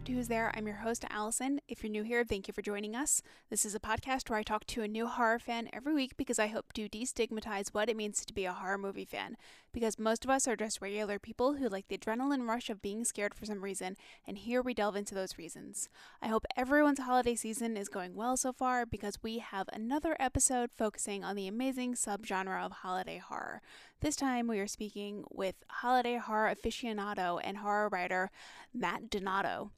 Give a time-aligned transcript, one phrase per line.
[0.00, 0.50] back to Who's There.
[0.54, 1.60] I'm your host, Allison.
[1.68, 3.20] If you're new here, thank you for joining us.
[3.50, 6.38] This is a podcast where I talk to a new horror fan every week because
[6.38, 9.36] I hope to destigmatize what it means to be a horror movie fan.
[9.72, 13.04] Because most of us are just regular people who like the adrenaline rush of being
[13.04, 13.94] scared for some reason,
[14.26, 15.90] and here we delve into those reasons.
[16.22, 20.70] I hope everyone's holiday season is going well so far because we have another episode
[20.72, 23.60] focusing on the amazing subgenre of holiday horror.
[24.00, 28.30] This time we are speaking with holiday horror aficionado and horror writer
[28.72, 29.72] Matt Donato.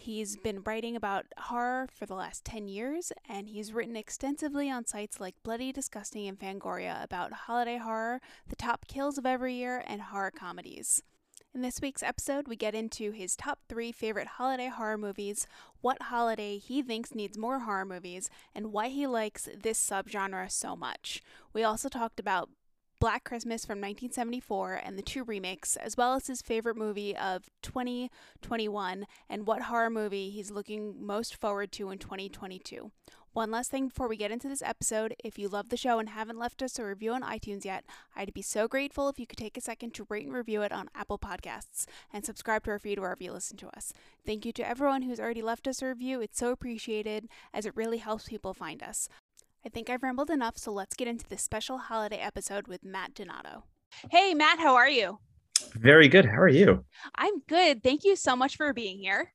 [0.00, 4.86] He's been writing about horror for the last 10 years, and he's written extensively on
[4.86, 9.82] sites like Bloody Disgusting and Fangoria about holiday horror, the top kills of every year,
[9.88, 11.02] and horror comedies.
[11.52, 15.48] In this week's episode, we get into his top three favorite holiday horror movies,
[15.80, 20.76] what holiday he thinks needs more horror movies, and why he likes this subgenre so
[20.76, 21.24] much.
[21.52, 22.50] We also talked about
[23.00, 27.48] Black Christmas from 1974 and the two remakes, as well as his favorite movie of
[27.62, 32.90] 2021 and what horror movie he's looking most forward to in 2022.
[33.34, 36.08] One last thing before we get into this episode if you love the show and
[36.08, 37.84] haven't left us a review on iTunes yet,
[38.16, 40.72] I'd be so grateful if you could take a second to rate and review it
[40.72, 43.92] on Apple Podcasts and subscribe to our feed wherever you listen to us.
[44.26, 46.20] Thank you to everyone who's already left us a review.
[46.20, 49.08] It's so appreciated as it really helps people find us.
[49.66, 53.14] I think I've rambled enough, so let's get into this special holiday episode with Matt
[53.14, 53.64] Donato.
[54.10, 55.18] Hey, Matt, how are you?
[55.74, 56.24] Very good.
[56.24, 56.84] How are you?
[57.16, 57.82] I'm good.
[57.82, 59.32] Thank you so much for being here.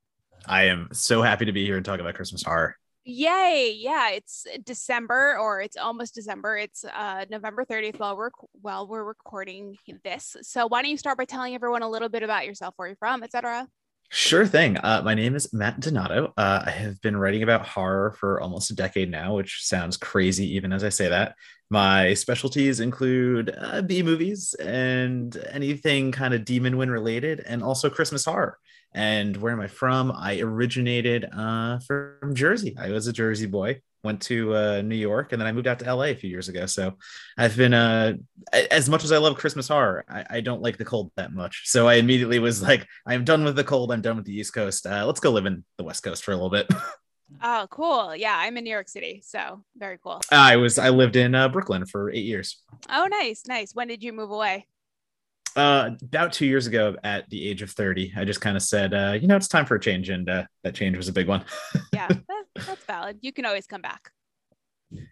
[0.48, 2.78] I am so happy to be here and talk about Christmas horror.
[3.04, 3.76] Yay.
[3.78, 6.58] Yeah, it's December or it's almost December.
[6.58, 8.30] It's uh, November 30th while we're
[8.62, 10.38] while we're recording this.
[10.42, 12.98] So why don't you start by telling everyone a little bit about yourself, where you're
[12.98, 13.68] from, etc.
[14.10, 14.78] Sure thing.
[14.78, 16.34] Uh, my name is Matt Donato.
[16.38, 20.56] Uh, I have been writing about horror for almost a decade now, which sounds crazy
[20.56, 21.36] even as I say that.
[21.72, 27.90] My specialties include uh, B movies and anything kind of demon win related, and also
[27.90, 28.60] Christmas horror.
[28.94, 30.12] And where am I from?
[30.12, 32.76] I originated uh, from Jersey.
[32.78, 35.80] I was a Jersey boy went to uh, New York, and then I moved out
[35.80, 36.66] to LA a few years ago.
[36.66, 36.98] So
[37.38, 38.14] I've been, uh,
[38.72, 41.64] as much as I love Christmas horror, I, I, don't like the cold that much.
[41.66, 43.92] So I immediately was like, I'm done with the cold.
[43.92, 44.86] I'm done with the East Coast.
[44.86, 46.68] Uh, let's go live in the West Coast for a little bit.
[47.44, 48.16] oh, cool.
[48.16, 49.22] Yeah, I'm in New York City.
[49.26, 50.22] So very cool.
[50.32, 52.62] I was, I lived in uh, Brooklyn for eight years.
[52.90, 53.44] Oh, nice.
[53.48, 53.74] Nice.
[53.74, 54.68] When did you move away?
[55.56, 58.94] Uh, about two years ago at the age of 30 i just kind of said
[58.94, 61.28] uh, you know it's time for a change and uh, that change was a big
[61.28, 61.44] one.
[61.94, 63.20] Yeah that, that's valid.
[63.22, 64.10] You can always come back.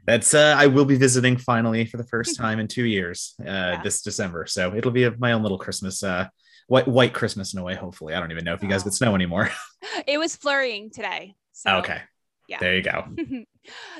[0.05, 3.43] That's uh, i will be visiting finally for the first time in two years uh,
[3.45, 3.81] yeah.
[3.83, 6.27] this december so it'll be a, my own little christmas uh,
[6.67, 8.13] white white christmas in a way hopefully.
[8.13, 8.85] I don't even know if you guys oh.
[8.85, 9.49] get snow anymore.
[10.07, 12.01] It was flurrying today so okay.
[12.47, 12.57] yeah.
[12.59, 13.05] There you go.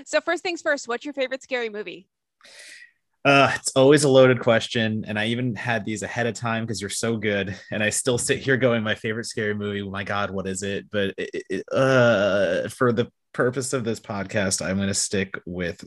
[0.05, 2.07] So first things first what's your favorite scary movie
[3.23, 6.81] uh, it's always a loaded question, and I even had these ahead of time because
[6.81, 10.31] you're so good, and I still sit here going, "My favorite scary movie." my God,
[10.31, 10.89] what is it?
[10.89, 15.83] But it, it, uh, for the purpose of this podcast, I'm going to stick with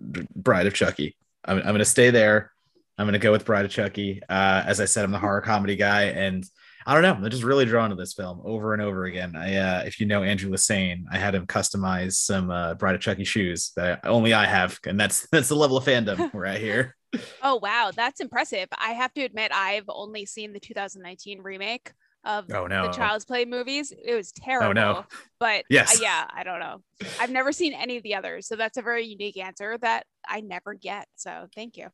[0.00, 1.16] Bride of Chucky.
[1.44, 2.50] I'm, I'm going to stay there.
[2.98, 4.20] I'm going to go with Bride of Chucky.
[4.28, 6.44] Uh, as I said, I'm the horror comedy guy, and
[6.86, 7.14] I don't know.
[7.14, 9.36] I'm just really drawn to this film over and over again.
[9.36, 13.00] I, uh, if you know Andrew Lassane, I had him customize some uh, Bride of
[13.00, 16.60] Chucky shoes that only I have, and that's that's the level of fandom we're at
[16.60, 16.96] here.
[17.42, 18.68] oh wow, that's impressive.
[18.76, 21.92] I have to admit, I've only seen the 2019 remake
[22.24, 22.86] of oh, no.
[22.86, 23.92] the Child's Play movies.
[23.92, 24.68] It was terrible.
[24.68, 25.04] Oh, no.
[25.40, 25.96] But yes.
[25.96, 26.82] Uh, yeah, I don't know.
[27.20, 28.46] I've never seen any of the others.
[28.46, 31.08] So that's a very unique answer that I never get.
[31.16, 31.88] So thank you.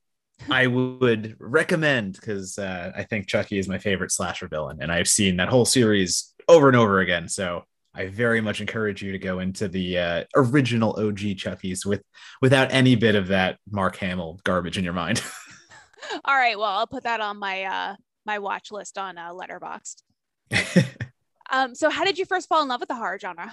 [0.51, 5.09] I would recommend because uh, I think Chucky is my favorite slasher villain, and I've
[5.09, 7.29] seen that whole series over and over again.
[7.29, 12.03] So I very much encourage you to go into the uh, original OG Chucky's with
[12.41, 15.23] without any bit of that Mark Hamill garbage in your mind.
[16.25, 20.03] All right, well, I'll put that on my uh, my watch list on uh, Letterboxd.
[21.51, 23.53] um, so, how did you first fall in love with the horror genre?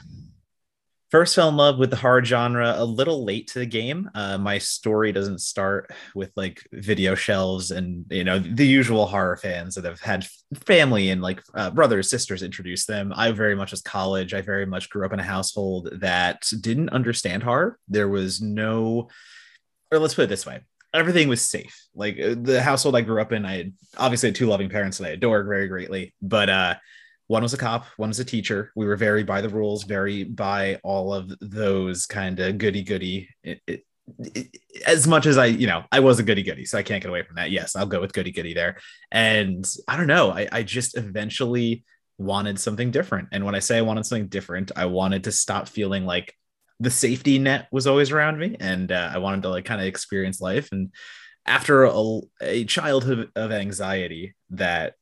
[1.15, 4.09] First fell in love with the horror genre a little late to the game.
[4.13, 9.38] Uh, my story doesn't start with like video shelves and you know the usual horror
[9.38, 10.27] fans that have had
[10.65, 13.13] family and like uh, brothers, sisters introduce them.
[13.15, 14.33] I very much as college.
[14.33, 17.79] I very much grew up in a household that didn't understand horror.
[17.88, 19.07] There was no,
[19.94, 20.59] or let's put it this way.
[20.94, 21.81] Everything was safe.
[21.95, 24.97] Like uh, the household I grew up in, I had obviously had two loving parents
[24.97, 26.75] that I adored very greatly, but uh,
[27.27, 28.72] one was a cop, one was a teacher.
[28.75, 33.30] We were very by the rules, very by all of those kind of goody goody.
[34.86, 37.10] as much as I, you know, I was a goody goody, so I can't get
[37.10, 37.51] away from that.
[37.51, 38.77] Yes, I'll go with goody goody there.
[39.12, 41.83] And I don't know, I, I just eventually
[42.18, 43.30] wanted something different.
[43.31, 46.33] And when I say I wanted something different, I wanted to stop feeling like
[46.80, 49.88] the safety net was always around me, and uh, I wanted to like kind of
[49.88, 50.69] experience life.
[50.72, 50.92] And
[51.45, 54.95] after a, a childhood of anxiety that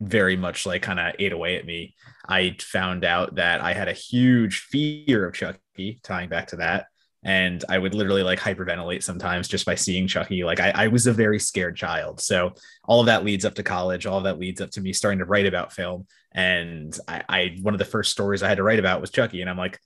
[0.00, 1.94] very much like kind of ate away at me.
[2.28, 6.86] I found out that I had a huge fear of Chucky, tying back to that.
[7.24, 10.44] And I would literally like hyperventilate sometimes just by seeing Chucky.
[10.44, 12.20] Like I, I was a very scared child.
[12.20, 12.52] So
[12.84, 14.06] all of that leads up to college.
[14.06, 16.06] All of that leads up to me starting to write about film.
[16.32, 19.40] And I, I one of the first stories I had to write about was Chucky.
[19.40, 19.80] And I'm like,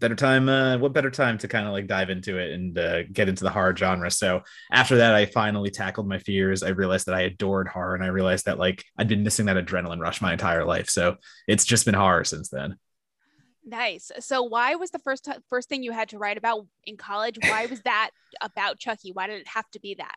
[0.00, 3.02] better time uh, what better time to kind of like dive into it and uh,
[3.04, 4.10] get into the horror genre.
[4.10, 4.42] So
[4.72, 6.62] after that i finally tackled my fears.
[6.62, 9.56] I realized that i adored horror and i realized that like i'd been missing that
[9.56, 10.88] adrenaline rush my entire life.
[10.88, 11.16] So
[11.46, 12.76] it's just been horror since then.
[13.64, 14.10] Nice.
[14.20, 17.38] So why was the first t- first thing you had to write about in college?
[17.42, 18.10] Why was that
[18.40, 19.12] about chucky?
[19.12, 20.16] Why did it have to be that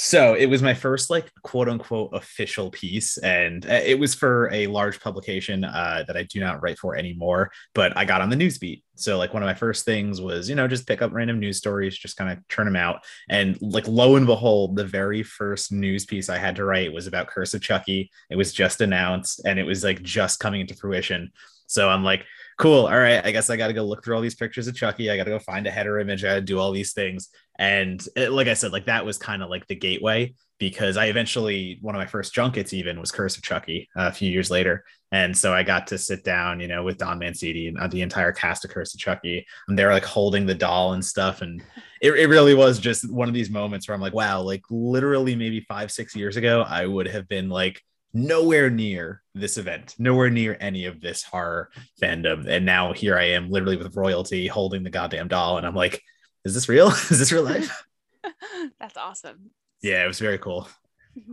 [0.00, 4.48] so it was my first like quote unquote official piece, and uh, it was for
[4.52, 7.50] a large publication uh, that I do not write for anymore.
[7.74, 8.84] But I got on the news beat.
[8.94, 11.56] So like one of my first things was you know just pick up random news
[11.56, 15.72] stories, just kind of churn them out, and like lo and behold, the very first
[15.72, 18.08] news piece I had to write was about Curse of Chucky.
[18.30, 21.32] It was just announced, and it was like just coming into fruition.
[21.68, 22.24] So I'm like,
[22.58, 22.86] cool.
[22.86, 23.24] All right.
[23.24, 25.10] I guess I got to go look through all these pictures of Chucky.
[25.10, 26.24] I got to go find a header image.
[26.24, 27.28] I got to do all these things.
[27.58, 31.06] And it, like I said, like that was kind of like the gateway because I
[31.06, 34.50] eventually, one of my first junkets even was Curse of Chucky uh, a few years
[34.50, 34.84] later.
[35.12, 38.02] And so I got to sit down, you know, with Don Mancini and uh, the
[38.02, 39.46] entire cast of Curse of Chucky.
[39.68, 41.42] And they're like holding the doll and stuff.
[41.42, 41.62] And
[42.00, 45.36] it, it really was just one of these moments where I'm like, wow, like literally
[45.36, 47.82] maybe five, six years ago, I would have been like,
[48.12, 51.70] nowhere near this event, nowhere near any of this horror
[52.00, 52.46] fandom.
[52.46, 55.58] And now here I am, literally with royalty holding the goddamn doll.
[55.58, 56.02] And I'm like,
[56.44, 56.88] is this real?
[57.10, 57.84] is this real life?
[58.80, 59.50] That's awesome.
[59.82, 60.68] Yeah, it was very cool.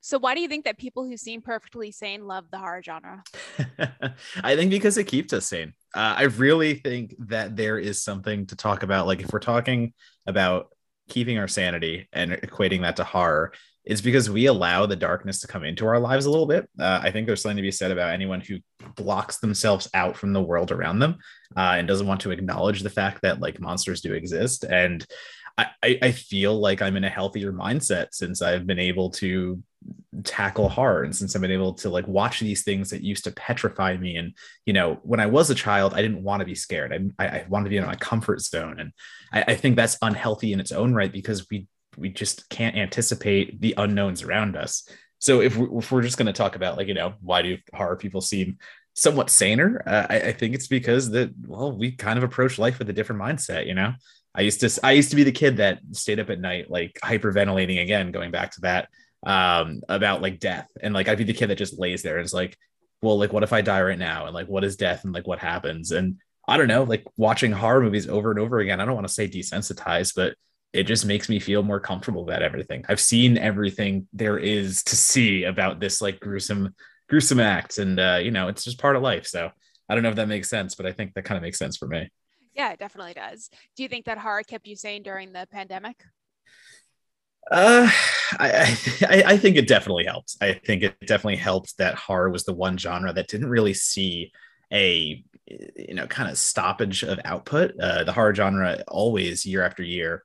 [0.00, 3.24] So, why do you think that people who seem perfectly sane love the horror genre?
[4.42, 5.74] I think because it keeps us sane.
[5.94, 9.06] Uh, I really think that there is something to talk about.
[9.06, 9.92] Like, if we're talking
[10.26, 10.68] about
[11.08, 13.52] keeping our sanity and equating that to horror,
[13.88, 16.68] it's because we allow the darkness to come into our lives a little bit.
[16.78, 18.58] Uh, I think there's something to be said about anyone who
[18.96, 21.16] blocks themselves out from the world around them
[21.56, 24.64] uh, and doesn't want to acknowledge the fact that like monsters do exist.
[24.64, 25.06] And
[25.56, 29.60] I, I feel like I'm in a healthier mindset since I've been able to
[30.22, 33.32] tackle horror and since I've been able to like watch these things that used to
[33.32, 34.16] petrify me.
[34.16, 34.34] And,
[34.66, 37.12] you know, when I was a child, I didn't want to be scared.
[37.18, 38.78] I, I wanted to be in my comfort zone.
[38.78, 38.92] And
[39.32, 41.66] I, I think that's unhealthy in its own right because we
[41.98, 44.88] we just can't anticipate the unknowns around us.
[45.18, 47.58] So if, we, if we're just going to talk about like you know why do
[47.74, 48.58] horror people seem
[48.94, 52.78] somewhat saner, uh, I, I think it's because that well we kind of approach life
[52.78, 53.66] with a different mindset.
[53.66, 53.94] You know,
[54.34, 56.98] I used to I used to be the kid that stayed up at night like
[57.02, 58.88] hyperventilating again, going back to that
[59.26, 62.24] um about like death and like I'd be the kid that just lays there and
[62.24, 62.56] it's like
[63.02, 65.26] well like what if I die right now and like what is death and like
[65.26, 68.84] what happens and I don't know like watching horror movies over and over again I
[68.84, 70.36] don't want to say desensitized but
[70.72, 72.84] it just makes me feel more comfortable about everything.
[72.88, 76.74] I've seen everything there is to see about this like gruesome,
[77.08, 79.26] gruesome act, and uh, you know, it's just part of life.
[79.26, 79.50] So
[79.88, 81.76] I don't know if that makes sense, but I think that kind of makes sense
[81.76, 82.10] for me.
[82.54, 83.48] Yeah, it definitely does.
[83.76, 86.02] Do you think that horror kept you sane during the pandemic?
[87.50, 87.90] Uh,
[88.38, 88.76] I,
[89.08, 90.36] I, I think it definitely helped.
[90.40, 94.32] I think it definitely helped that horror was the one genre that didn't really see
[94.70, 97.72] a you know kind of stoppage of output.
[97.80, 100.24] Uh, the horror genre always year after year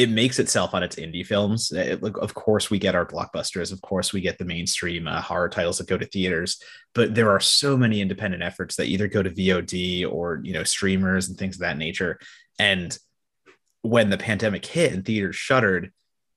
[0.00, 1.70] it makes itself on its indie films.
[1.72, 3.70] It, of course, we get our blockbusters.
[3.70, 6.58] Of course, we get the mainstream uh, horror titles that go to theaters.
[6.94, 10.64] But there are so many independent efforts that either go to VOD or you know
[10.64, 12.18] streamers and things of that nature.
[12.58, 12.96] And
[13.82, 15.92] when the pandemic hit and theaters shuttered,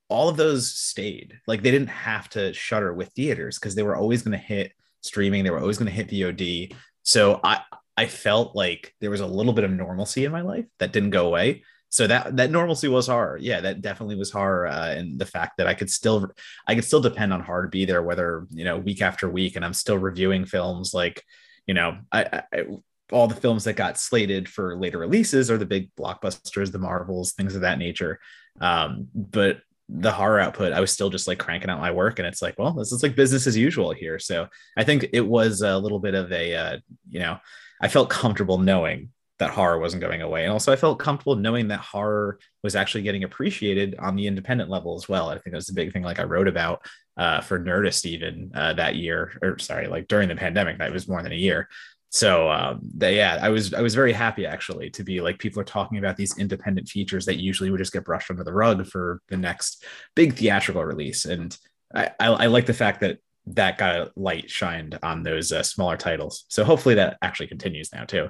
[0.10, 1.39] all of those stayed.
[1.48, 4.74] Like they didn't have to shutter with theaters because they were always going to hit
[5.00, 5.46] streaming.
[5.46, 6.75] They were always going to hit VOD.
[7.03, 7.62] So I
[7.96, 11.12] I felt like there was a little bit of normalcy in my life that didn't
[11.12, 13.38] go away so that that normalcy was horror.
[13.38, 16.31] Yeah that definitely was horror uh, and the fact that i could still
[16.67, 19.55] i could still depend on horror to be there whether you know week after week
[19.55, 21.23] and i'm still reviewing films like
[21.67, 22.65] you know I, I
[23.12, 27.33] all the films that got slated for later releases are the big blockbusters the marvels
[27.33, 28.19] things of that nature.
[28.59, 29.59] Um, but
[29.89, 32.57] the horror output i was still just like cranking out my work and it's like
[32.57, 34.17] well this is like business as usual here.
[34.17, 34.47] So
[34.77, 36.77] i think it was a little bit of a uh,
[37.09, 37.38] you know
[37.81, 39.09] i felt comfortable knowing
[39.43, 40.43] that horror wasn't going away.
[40.43, 44.69] And also, I felt comfortable knowing that horror was actually getting appreciated on the independent
[44.69, 45.29] level as well.
[45.29, 46.85] I think that's a big thing, like I wrote about
[47.17, 51.07] uh, for Nerdist even uh, that year, or sorry, like during the pandemic, that was
[51.07, 51.67] more than a year.
[52.09, 55.59] So um, that, yeah, I was I was very happy actually to be like people
[55.59, 58.85] are talking about these independent features that usually would just get brushed under the rug
[58.88, 59.83] for the next
[60.15, 61.57] big theatrical release, and
[61.93, 65.63] I, I, I like the fact that that got a light shined on those uh,
[65.63, 66.45] smaller titles.
[66.47, 68.29] So hopefully that actually continues now too.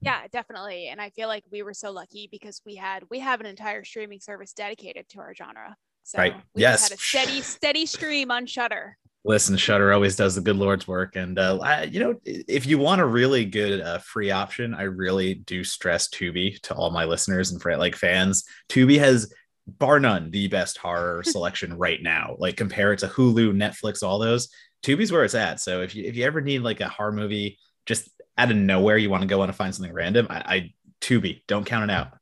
[0.00, 0.88] Yeah, definitely.
[0.88, 3.84] And I feel like we were so lucky because we had we have an entire
[3.84, 5.76] streaming service dedicated to our genre.
[6.04, 6.36] So right.
[6.54, 6.88] we yes.
[6.88, 8.96] had a steady, steady stream on Shudder.
[9.24, 12.78] Listen, Shudder always does the good Lord's work, and uh, I, you know, if you
[12.78, 17.04] want a really good uh, free option, I really do stress Tubi to all my
[17.04, 18.44] listeners and for like fans.
[18.70, 19.30] Tubi has
[19.66, 22.36] bar none the best horror selection right now.
[22.38, 24.48] Like compare it to Hulu, Netflix, all those.
[24.82, 25.60] Tubi's where it's at.
[25.60, 28.08] So if you if you ever need like a horror movie just
[28.38, 31.66] out of nowhere, you want to go and find something random, I, I Tubi, don't
[31.66, 32.12] count it out.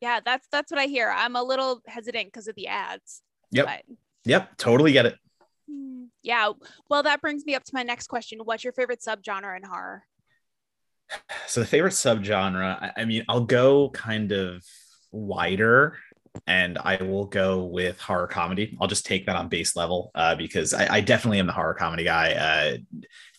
[0.00, 1.12] Yeah, that's that's what I hear.
[1.14, 3.22] I'm a little hesitant because of the ads.
[3.50, 3.66] Yep.
[3.66, 3.82] But...
[4.24, 4.56] Yep.
[4.56, 5.16] Totally get it.
[5.70, 6.52] Hmm, yeah.
[6.88, 8.40] Well, that brings me up to my next question.
[8.44, 10.04] What's your favorite subgenre in horror?
[11.46, 14.64] So the favorite subgenre, I, I mean, I'll go kind of
[15.12, 15.96] wider
[16.46, 18.76] and I will go with horror comedy.
[18.80, 21.74] I'll just take that on base level uh, because I, I, definitely am the horror
[21.74, 22.32] comedy guy.
[22.32, 22.76] Uh,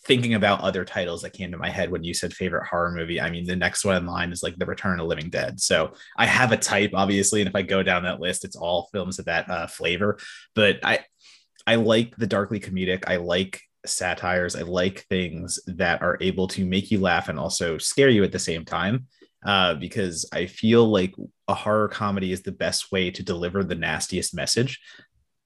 [0.08, 3.20] thinking about other titles that came to my head when you said favorite horror movie,
[3.20, 5.60] I mean, the next one in line is like The Return of Living Dead.
[5.60, 8.88] So I have a type, obviously, and if I go down that list, it's all
[8.90, 10.18] films of that uh, flavor.
[10.54, 11.00] But I,
[11.66, 13.04] I like the darkly comedic.
[13.06, 14.56] I like satires.
[14.56, 18.32] I like things that are able to make you laugh and also scare you at
[18.32, 19.06] the same time
[19.44, 21.14] uh, because I feel like
[21.46, 24.80] a horror comedy is the best way to deliver the nastiest message.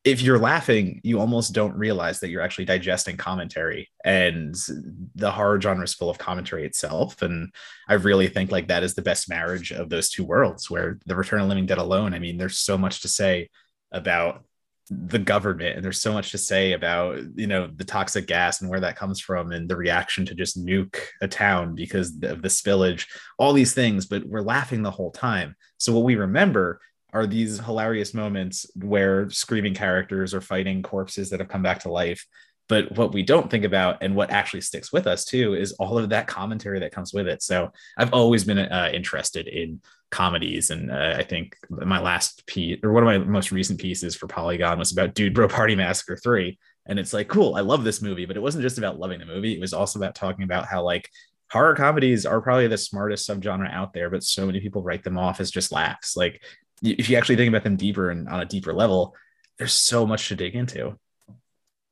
[0.04, 4.54] If you're laughing, you almost don't realize that you're actually digesting commentary, and
[5.14, 7.23] the horror genre is full of commentary itself.
[7.23, 7.54] And
[7.88, 10.68] I really think like that is the best marriage of those two worlds.
[10.68, 13.49] Where the Return of Living Dead alone, I mean, there's so much to say
[13.92, 14.44] about
[14.90, 18.68] the government and there's so much to say about you know the toxic gas and
[18.68, 22.49] where that comes from and the reaction to just nuke a town because of the
[22.49, 23.06] spillage
[23.38, 26.80] all these things but we're laughing the whole time so what we remember
[27.12, 31.90] are these hilarious moments where screaming characters are fighting corpses that have come back to
[31.90, 32.26] life
[32.69, 35.99] but what we don't think about and what actually sticks with us too is all
[35.99, 39.81] of that commentary that comes with it so i've always been uh, interested in
[40.12, 40.71] comedies.
[40.71, 44.28] And uh, I think my last piece or one of my most recent pieces for
[44.28, 46.57] Polygon was about Dude Bro Party Massacre 3.
[46.87, 49.26] And it's like, cool, I love this movie, but it wasn't just about loving the
[49.26, 49.54] movie.
[49.54, 51.09] It was also about talking about how like
[51.50, 55.19] horror comedies are probably the smartest subgenre out there, but so many people write them
[55.19, 56.16] off as just laughs.
[56.16, 56.42] Like
[56.83, 59.15] if you actually think about them deeper and on a deeper level,
[59.59, 60.99] there's so much to dig into.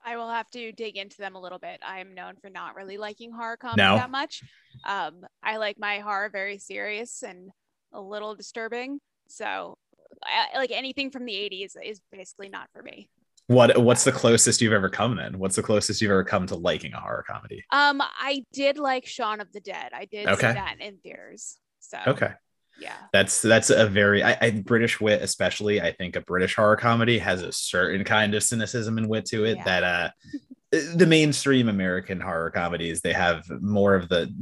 [0.05, 1.81] I will have to dig into them a little bit.
[1.87, 3.97] I am known for not really liking horror comedy no.
[3.97, 4.43] that much.
[4.87, 7.51] Um, I like my horror very serious and
[7.93, 8.99] a little disturbing.
[9.29, 9.77] So,
[10.25, 13.09] I, like anything from the 80s is basically not for me.
[13.47, 15.39] What what's the closest you've ever come then?
[15.39, 17.65] What's the closest you've ever come to liking a horror comedy?
[17.73, 19.91] Um, I did like Shaun of the Dead.
[19.93, 20.49] I did okay.
[20.49, 21.59] see that in theaters.
[21.81, 22.33] So okay,
[22.81, 25.81] yeah, that's that's a very I, I, British wit, especially.
[25.81, 29.45] I think a British horror comedy has a certain kind of cynicism and wit to
[29.45, 29.65] it yeah.
[29.65, 30.11] that uh,
[30.95, 34.33] the mainstream American horror comedies they have more of the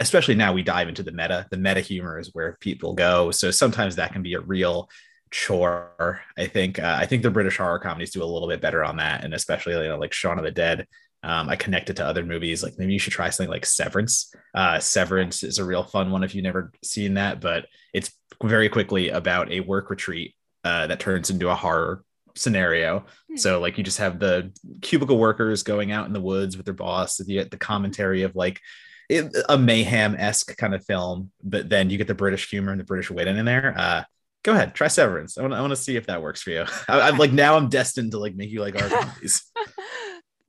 [0.00, 1.46] especially now we dive into the meta.
[1.50, 3.30] The meta humor is where people go.
[3.30, 4.88] So sometimes that can be a real
[5.30, 6.22] chore.
[6.36, 8.96] I think uh, I think the British horror comedies do a little bit better on
[8.96, 10.86] that, and especially you know, like Shaun of the Dead.
[11.22, 12.62] Um, I connect it to other movies.
[12.62, 14.32] Like maybe you should try something like Severance.
[14.54, 18.10] Uh, Severance is a real fun one if you've never seen that, but it's
[18.42, 20.34] very quickly about a work retreat
[20.64, 23.04] uh, that turns into a horror scenario.
[23.28, 23.36] Hmm.
[23.36, 26.74] So like you just have the cubicle workers going out in the woods with their
[26.74, 27.20] boss.
[27.20, 28.60] You get the commentary of like
[29.08, 32.80] it, a mayhem esque kind of film, but then you get the British humor and
[32.80, 33.74] the British wit in there.
[33.76, 34.04] Uh,
[34.42, 35.36] go ahead, try Severance.
[35.36, 36.64] I want, to see if that works for you.
[36.88, 39.49] I, am like now I'm destined to like make you like our movies.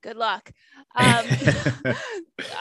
[0.01, 0.51] Good luck.
[0.93, 1.25] Um,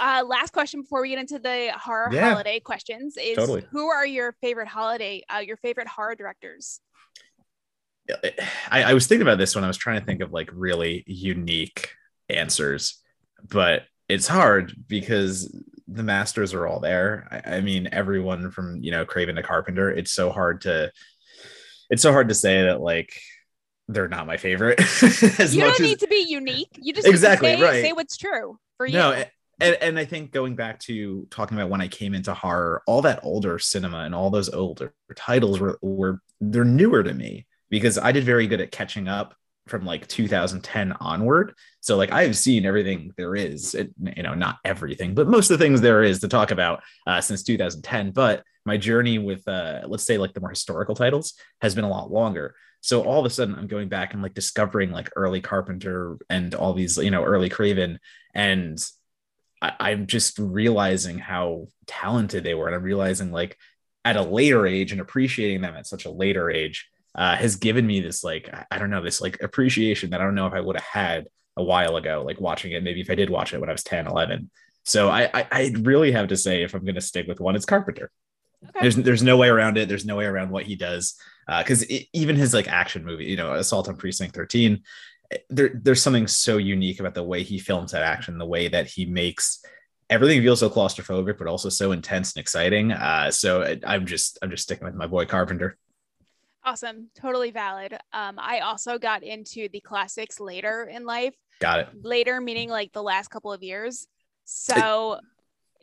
[0.01, 3.65] uh, last question before we get into the horror yeah, holiday questions is totally.
[3.73, 6.81] who are your favorite holiday, uh, your favorite horror directors?
[8.71, 11.03] I, I was thinking about this when I was trying to think of like really
[11.09, 11.91] unique
[12.29, 13.01] answers,
[13.49, 15.53] but it's hard because
[15.89, 17.27] the masters are all there.
[17.31, 19.91] I, I, mean, everyone from you know Craven to Carpenter.
[19.91, 20.93] It's so hard to,
[21.91, 23.13] it's so hard to say that like
[23.93, 24.79] they're not my favorite.
[25.51, 26.71] you don't need to be unique.
[26.81, 27.83] You just exactly say, right.
[27.83, 28.95] Say what's true for you.
[28.95, 29.25] No,
[29.61, 33.03] and, and I think going back to talking about when I came into horror, all
[33.03, 37.99] that older cinema and all those older titles were were they're newer to me because
[37.99, 39.35] I did very good at catching up
[39.67, 41.55] from like 2010 onward.
[41.81, 45.59] So like I've seen everything there is, it, you know, not everything, but most of
[45.59, 48.11] the things there is to talk about uh, since 2010.
[48.11, 51.89] But my journey with uh, let's say like the more historical titles has been a
[51.89, 52.55] lot longer.
[52.81, 56.55] So all of a sudden I'm going back and like discovering like early Carpenter and
[56.55, 57.99] all these, you know, early Craven
[58.35, 58.83] and
[59.63, 62.67] I, am just realizing how talented they were.
[62.67, 63.59] And I'm realizing like
[64.05, 67.87] at a later age and appreciating them at such a later age uh, has given
[67.87, 70.61] me this like I don't know this like appreciation that I don't know if I
[70.61, 71.27] would have had
[71.57, 72.83] a while ago, like watching it.
[72.83, 74.51] Maybe if I did watch it when I was 10, 11.
[74.85, 77.57] So I I, I really have to say if I'm going to stick with one,
[77.57, 78.11] it's Carpenter.
[78.69, 78.81] Okay.
[78.83, 79.89] There's there's no way around it.
[79.89, 81.15] There's no way around what he does
[81.59, 84.83] because uh, even his like action movie, you know, Assault on Precinct 13,
[85.49, 88.87] there, there's something so unique about the way he films that action, the way that
[88.87, 89.65] he makes
[90.11, 92.93] everything feels so claustrophobic, but also so intense and exciting.
[92.93, 95.79] Uh, so I'm just I'm just sticking with my boy Carpenter.
[96.63, 97.95] Awesome, totally valid.
[98.13, 101.35] Um, I also got into the classics later in life.
[101.61, 101.89] Got it.
[102.03, 104.07] Later meaning like the last couple of years.
[104.45, 105.21] So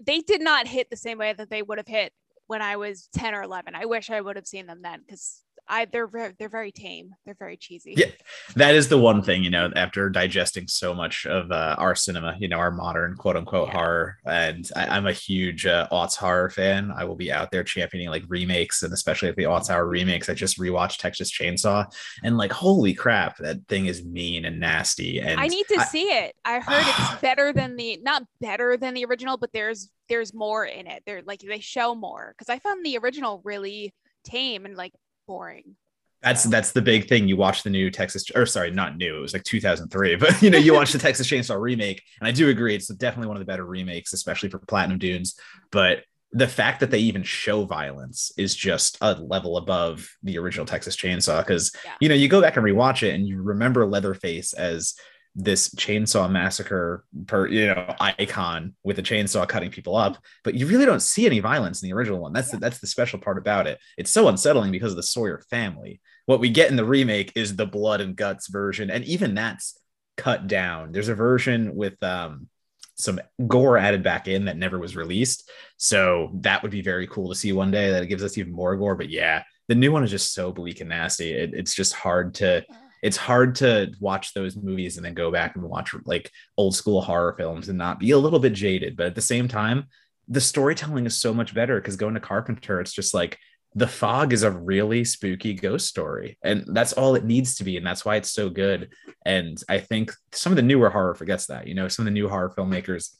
[0.06, 2.14] they did not hit the same way that they would have hit
[2.48, 3.76] when I was 10 or 11.
[3.76, 7.14] I wish I would have seen them then because I they're very, they're very tame.
[7.26, 7.94] They're very cheesy.
[7.98, 8.12] Yeah,
[8.56, 9.72] that is the one thing you know.
[9.76, 13.78] After digesting so much of uh, our cinema, you know, our modern quote unquote yeah.
[13.78, 16.92] horror, and I, am a huge uh, aughts horror fan.
[16.96, 20.30] I will be out there championing like remakes, and especially if the aughts horror remakes.
[20.30, 21.86] I just rewatched Texas Chainsaw,
[22.24, 25.20] and like holy crap, that thing is mean and nasty.
[25.20, 26.36] And I need to I, see it.
[26.46, 30.66] I heard it's better than the not better than the original, but there's there's more
[30.66, 31.04] in it.
[31.06, 33.94] They're like they show more because I found the original really
[34.24, 34.94] tame and like
[35.28, 35.76] boring.
[36.22, 37.28] That's that's the big thing.
[37.28, 39.18] You watch the new Texas, or sorry, not new.
[39.18, 42.32] It was like 2003, but you know, you watch the Texas Chainsaw remake, and I
[42.32, 45.40] do agree it's definitely one of the better remakes, especially for Platinum Dunes.
[45.72, 50.66] But the fact that they even show violence is just a level above the original
[50.66, 51.40] Texas Chainsaw.
[51.40, 51.94] Because yeah.
[52.02, 54.96] you know, you go back and rewatch it, and you remember Leatherface as
[55.40, 60.66] this chainsaw massacre per you know icon with a chainsaw cutting people up but you
[60.66, 62.34] really don't see any violence in the original one.
[62.34, 63.80] That's the, that's the special part about it.
[63.98, 66.02] It's so unsettling because of the sawyer family.
[66.26, 69.80] What we get in the remake is the blood and guts version and even that's
[70.18, 70.92] cut down.
[70.92, 72.48] There's a version with um
[72.96, 75.52] some gore added back in that never was released.
[75.78, 78.54] So that would be very cool to see one day that it gives us even
[78.54, 81.34] more gore but yeah the new one is just so bleak and nasty.
[81.34, 82.66] It, it's just hard to
[83.02, 87.02] it's hard to watch those movies and then go back and watch like old school
[87.02, 88.96] horror films and not be a little bit jaded.
[88.98, 89.86] But at the same time,
[90.28, 93.38] the storytelling is so much better because going to Carpenter, it's just like
[93.76, 96.38] the fog is a really spooky ghost story.
[96.44, 98.92] And that's all it needs to be and that's why it's so good.
[99.26, 102.12] And i think some of the newer horror forgets that you know some of the
[102.12, 103.16] new horror filmmakers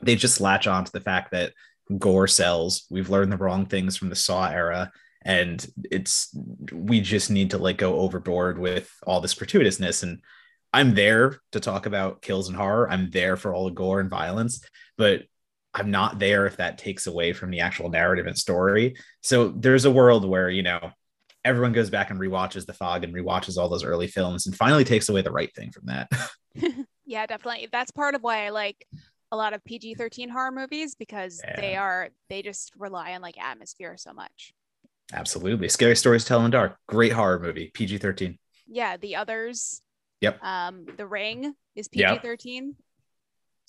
[0.00, 1.52] they just latch on to the fact that
[1.96, 2.86] gore sells.
[2.90, 6.34] We've learned the wrong things from the saw era and it's
[6.72, 10.20] we just need to like go overboard with all this gratuitousness and
[10.72, 12.90] i'm there to talk about kills and horror.
[12.90, 14.64] I'm there for all the gore and violence
[14.96, 15.22] but
[15.74, 18.96] i'm not there if that takes away from the actual narrative and story.
[19.22, 20.90] So there's a world where you know
[21.44, 24.84] everyone goes back and rewatches the fog and rewatches all those early films and finally
[24.84, 26.10] takes away the right thing from that.
[27.08, 27.68] Yeah definitely.
[27.72, 28.86] That's part of why i like
[29.32, 31.60] a lot of pg-13 horror movies because yeah.
[31.60, 34.52] they are they just rely on like atmosphere so much
[35.12, 35.68] Absolutely.
[35.68, 36.76] Scary Stories Tell in Dark.
[36.86, 37.70] Great horror movie.
[37.72, 38.38] PG 13.
[38.66, 38.96] Yeah.
[38.96, 39.82] The others.
[40.20, 40.42] Yep.
[40.42, 42.66] Um, The Ring is PG 13.
[42.66, 42.74] Yep.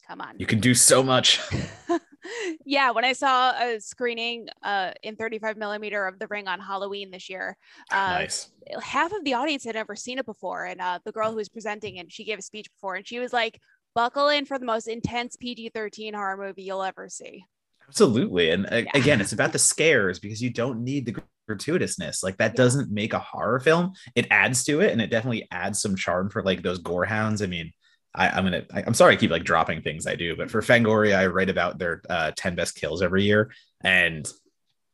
[0.08, 0.40] Come on.
[0.40, 1.40] You can do so much.
[2.66, 2.92] yeah.
[2.92, 7.30] When I saw a screening uh, in 35 millimeter of The Ring on Halloween this
[7.30, 7.56] year,
[7.92, 8.50] uh, nice.
[8.82, 10.66] half of the audience had never seen it before.
[10.66, 13.20] And uh, the girl who was presenting and she gave a speech before and she
[13.20, 13.60] was like,
[13.96, 17.46] buckle in for the most intense PG 13 horror movie you'll ever see.
[17.90, 18.52] Absolutely.
[18.52, 18.86] And yeah.
[18.94, 21.16] again, it's about the scares because you don't need the
[21.50, 22.24] gratuitousness.
[22.24, 22.58] Like that yeah.
[22.58, 23.94] doesn't make a horror film.
[24.16, 27.42] It adds to it and it definitely adds some charm for like those gore hounds.
[27.42, 27.74] I mean,
[28.14, 30.62] I, am gonna I, am sorry I keep like dropping things I do, but for
[30.62, 33.52] Fangoria, I write about their uh, 10 best kills every year.
[33.84, 34.32] And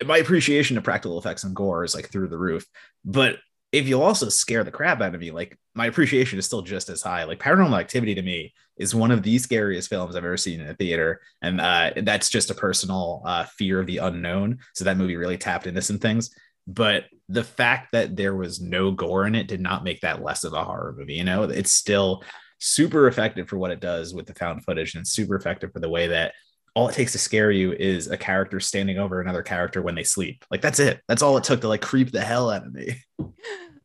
[0.05, 2.65] my appreciation of practical effects and gore is like through the roof.
[3.03, 3.37] But
[3.71, 6.89] if you'll also scare the crap out of me, like my appreciation is still just
[6.89, 7.23] as high.
[7.23, 10.69] Like Paranormal Activity to me is one of the scariest films I've ever seen in
[10.69, 14.59] a theater, and uh, that's just a personal uh, fear of the unknown.
[14.73, 16.31] So that movie really tapped into some things.
[16.67, 20.43] But the fact that there was no gore in it did not make that less
[20.43, 21.13] of a horror movie.
[21.13, 22.23] You know, it's still
[22.59, 25.89] super effective for what it does with the found footage, and super effective for the
[25.89, 26.33] way that
[26.75, 30.03] all it takes to scare you is a character standing over another character when they
[30.03, 30.43] sleep.
[30.51, 31.01] Like that's it.
[31.07, 33.01] That's all it took to like creep the hell out of me.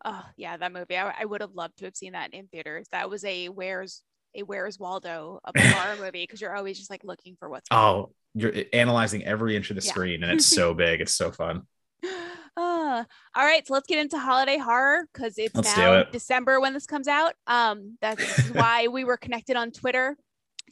[0.03, 0.97] Oh yeah, that movie.
[0.97, 2.87] I, I would have loved to have seen that in theaters.
[2.91, 4.03] That was a where's
[4.35, 7.67] a Where's Waldo of a horror movie because you're always just like looking for what's.
[7.71, 9.91] Oh, you're analyzing every inch of the yeah.
[9.91, 11.01] screen, and it's so big.
[11.01, 11.63] It's so fun.
[12.05, 13.05] Uh,
[13.37, 16.13] all right, so let's get into holiday horror because it's let's now it.
[16.13, 17.35] December when this comes out.
[17.47, 20.17] Um, that's why we were connected on Twitter.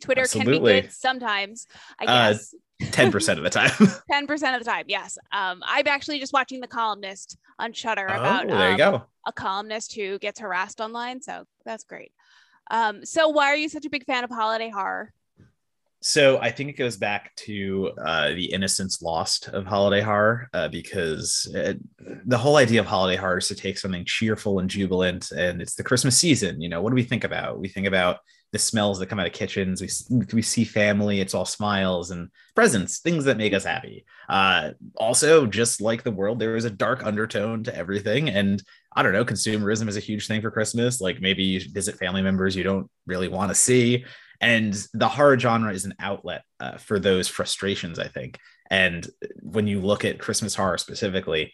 [0.00, 0.52] Twitter Absolutely.
[0.52, 1.66] can be good sometimes,
[1.98, 2.54] I uh, guess.
[2.54, 6.60] Uh, 10% of the time 10% of the time yes um i'm actually just watching
[6.60, 9.02] the columnist on Shudder oh, about there you um, go.
[9.26, 12.12] a columnist who gets harassed online so that's great
[12.70, 15.12] um so why are you such a big fan of holiday horror
[16.00, 20.68] so I think it goes back to uh, the innocence lost of holiday horror uh,
[20.68, 21.78] because it,
[22.24, 25.74] the whole idea of holiday horror is to take something cheerful and jubilant, and it's
[25.74, 26.60] the Christmas season.
[26.60, 27.58] You know, what do we think about?
[27.58, 28.18] We think about
[28.52, 29.82] the smells that come out of kitchens.
[30.08, 34.06] We, we see family, it's all smiles and presents, things that make us happy.
[34.28, 38.30] Uh, also, just like the world, there is a dark undertone to everything.
[38.30, 38.62] And
[38.98, 41.00] I don't know, consumerism is a huge thing for Christmas.
[41.00, 44.04] Like maybe you visit family members you don't really want to see.
[44.40, 48.40] And the horror genre is an outlet uh, for those frustrations, I think.
[48.72, 49.08] And
[49.40, 51.52] when you look at Christmas horror specifically,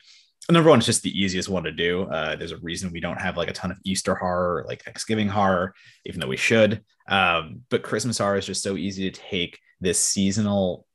[0.50, 2.04] number one, it's just the easiest one to do.
[2.04, 5.28] Uh, there's a reason we don't have like a ton of Easter horror, like Thanksgiving
[5.28, 5.74] horror,
[6.06, 6.82] even though we should.
[7.10, 10.86] Um, but Christmas horror is just so easy to take this seasonal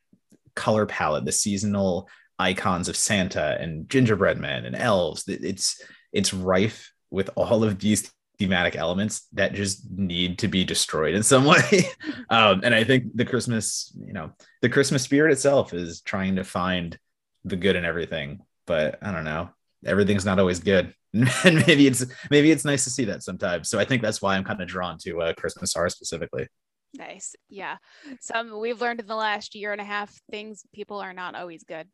[0.56, 2.10] color palette, the seasonal
[2.40, 5.26] icons of Santa and gingerbread men and elves.
[5.28, 5.80] It's
[6.12, 11.24] it's rife with all of these thematic elements that just need to be destroyed in
[11.24, 11.90] some way.
[12.30, 16.44] um, and I think the Christmas, you know, the Christmas spirit itself is trying to
[16.44, 16.98] find
[17.44, 18.40] the good in everything.
[18.66, 19.50] But I don't know,
[19.86, 20.94] everything's not always good.
[21.14, 23.68] and maybe it's maybe it's nice to see that sometimes.
[23.70, 26.48] So I think that's why I'm kind of drawn to uh, Christmas horror specifically.
[26.94, 27.36] Nice.
[27.50, 27.78] Yeah.
[28.22, 31.64] Some we've learned in the last year and a half things people are not always
[31.64, 31.88] good.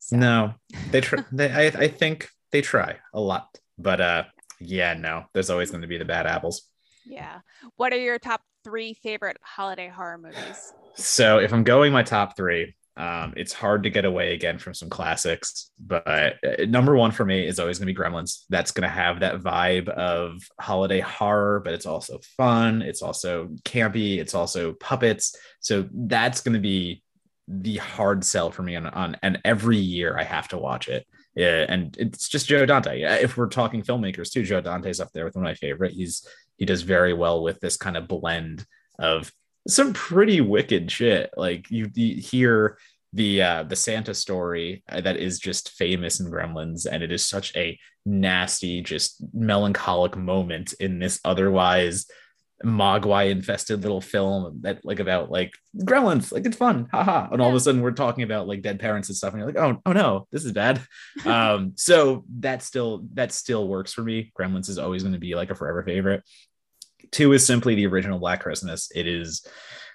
[0.00, 0.16] So.
[0.16, 0.54] No,
[0.90, 1.24] they try.
[1.32, 4.24] they, I, I think they try a lot, but uh,
[4.60, 6.62] yeah, no, there's always going to be the bad apples.
[7.06, 7.40] Yeah.
[7.76, 10.72] What are your top three favorite holiday horror movies?
[10.94, 14.74] So if I'm going my top three, um, it's hard to get away again from
[14.74, 18.42] some classics, but uh, number one for me is always going to be Gremlins.
[18.50, 22.82] That's going to have that vibe of holiday horror, but it's also fun.
[22.82, 24.18] It's also campy.
[24.18, 25.36] It's also puppets.
[25.60, 27.04] So that's going to be
[27.46, 31.06] the hard sell for me on, on and every year I have to watch it.
[31.34, 33.02] Yeah, and it's just Joe Dante.
[33.22, 35.92] If we're talking filmmakers too, Joe Dante's up there with one of my favorite.
[35.92, 38.66] He's he does very well with this kind of blend
[38.98, 39.30] of
[39.68, 41.30] some pretty wicked shit.
[41.36, 42.78] Like you, you hear
[43.12, 47.54] the uh the Santa story that is just famous in Gremlins, and it is such
[47.56, 52.06] a nasty, just melancholic moment in this otherwise
[52.64, 57.50] mogwai infested little film that like about like gremlins like it's fun haha and all
[57.50, 59.80] of a sudden we're talking about like dead parents and stuff and you're like oh
[59.86, 60.80] oh no this is bad.
[61.24, 64.32] Um so that still that still works for me.
[64.38, 66.22] Gremlins is always going to be like a forever favorite.
[67.10, 68.90] Two is simply the original black christmas.
[68.94, 69.46] It is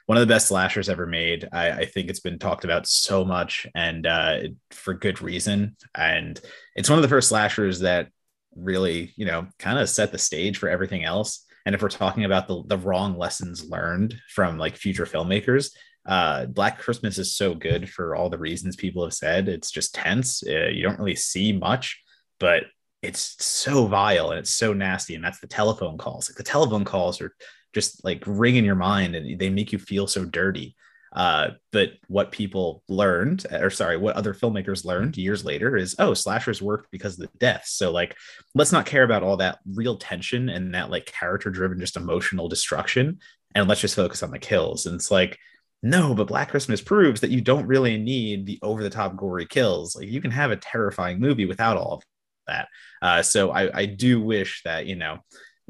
[0.06, 1.48] one of the best slashers ever made.
[1.52, 4.40] I, I think it's been talked about so much and uh
[4.72, 6.40] for good reason and
[6.76, 8.10] it's one of the first slashers that
[8.56, 12.26] really you know kind of set the stage for everything else and if we're talking
[12.26, 15.72] about the, the wrong lessons learned from like future filmmakers
[16.06, 19.48] uh black christmas is so good for all the reasons people have said.
[19.48, 20.44] It's just tense.
[20.46, 22.04] Uh, you don't really see much
[22.40, 22.64] but
[23.02, 25.16] it's so vile and it's so nasty.
[25.16, 26.30] And that's the telephone calls.
[26.30, 27.34] Like the telephone calls are
[27.74, 30.76] just like ring in your mind and they make you feel so dirty
[31.14, 36.14] uh, but what people learned, or sorry, what other filmmakers learned years later is, oh,
[36.14, 37.72] slashers work because of the deaths.
[37.72, 38.16] So like,
[38.56, 43.20] let's not care about all that real tension and that like character-driven, just emotional destruction,
[43.56, 44.86] and let's just focus on the kills.
[44.86, 45.38] And it's like,
[45.84, 49.96] no, but Black Christmas proves that you don't really need the over-the-top gory kills.
[49.96, 52.04] Like, you can have a terrifying movie without all of
[52.48, 52.68] that.
[53.02, 55.20] Uh, so I, I do wish that you know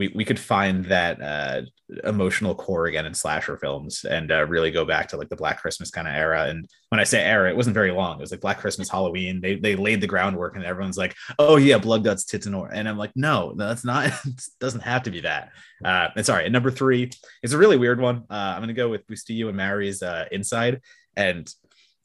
[0.04, 1.62] we, we could find that uh,
[2.04, 5.62] emotional core again in slasher films and uh, really go back to like the Black
[5.62, 6.48] Christmas kind of era.
[6.48, 8.18] And when I say era, it wasn't very long.
[8.18, 9.40] It was like Black Christmas, Halloween.
[9.40, 12.68] They they laid the groundwork, and everyone's like, "Oh yeah, blood guts, tits and or."
[12.74, 14.08] And I'm like, "No, that's not.
[14.26, 15.52] it doesn't have to be that."
[15.84, 16.44] Uh, and sorry.
[16.46, 17.10] And number three
[17.42, 18.24] is a really weird one.
[18.30, 20.82] Uh, I'm gonna go with Bustillo and Maury's uh, Inside.
[21.16, 21.50] And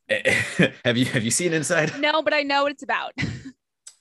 [0.84, 1.98] have you have you seen Inside?
[1.98, 3.12] No, but I know what it's about.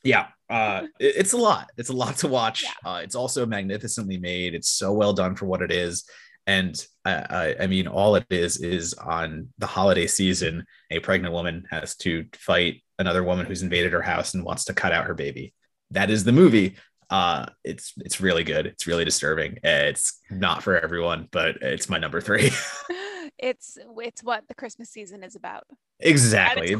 [0.08, 1.70] yeah uh it's a lot.
[1.78, 2.64] It's a lot to watch.
[2.64, 2.92] Yeah.
[2.92, 4.56] uh, it's also magnificently made.
[4.56, 6.06] It's so well done for what it is.
[6.46, 11.34] And I, I, I mean all it is is on the holiday season a pregnant
[11.34, 15.08] woman has to fight another woman who's invaded her house and wants to cut out
[15.08, 15.54] her baby.
[15.92, 16.78] That is the movie.
[17.10, 18.66] Uh it's it's really good.
[18.66, 19.58] It's really disturbing.
[19.64, 22.52] It's not for everyone but it's my number three.
[23.40, 25.66] It's it's what the christmas season is about.
[26.00, 26.76] Exactly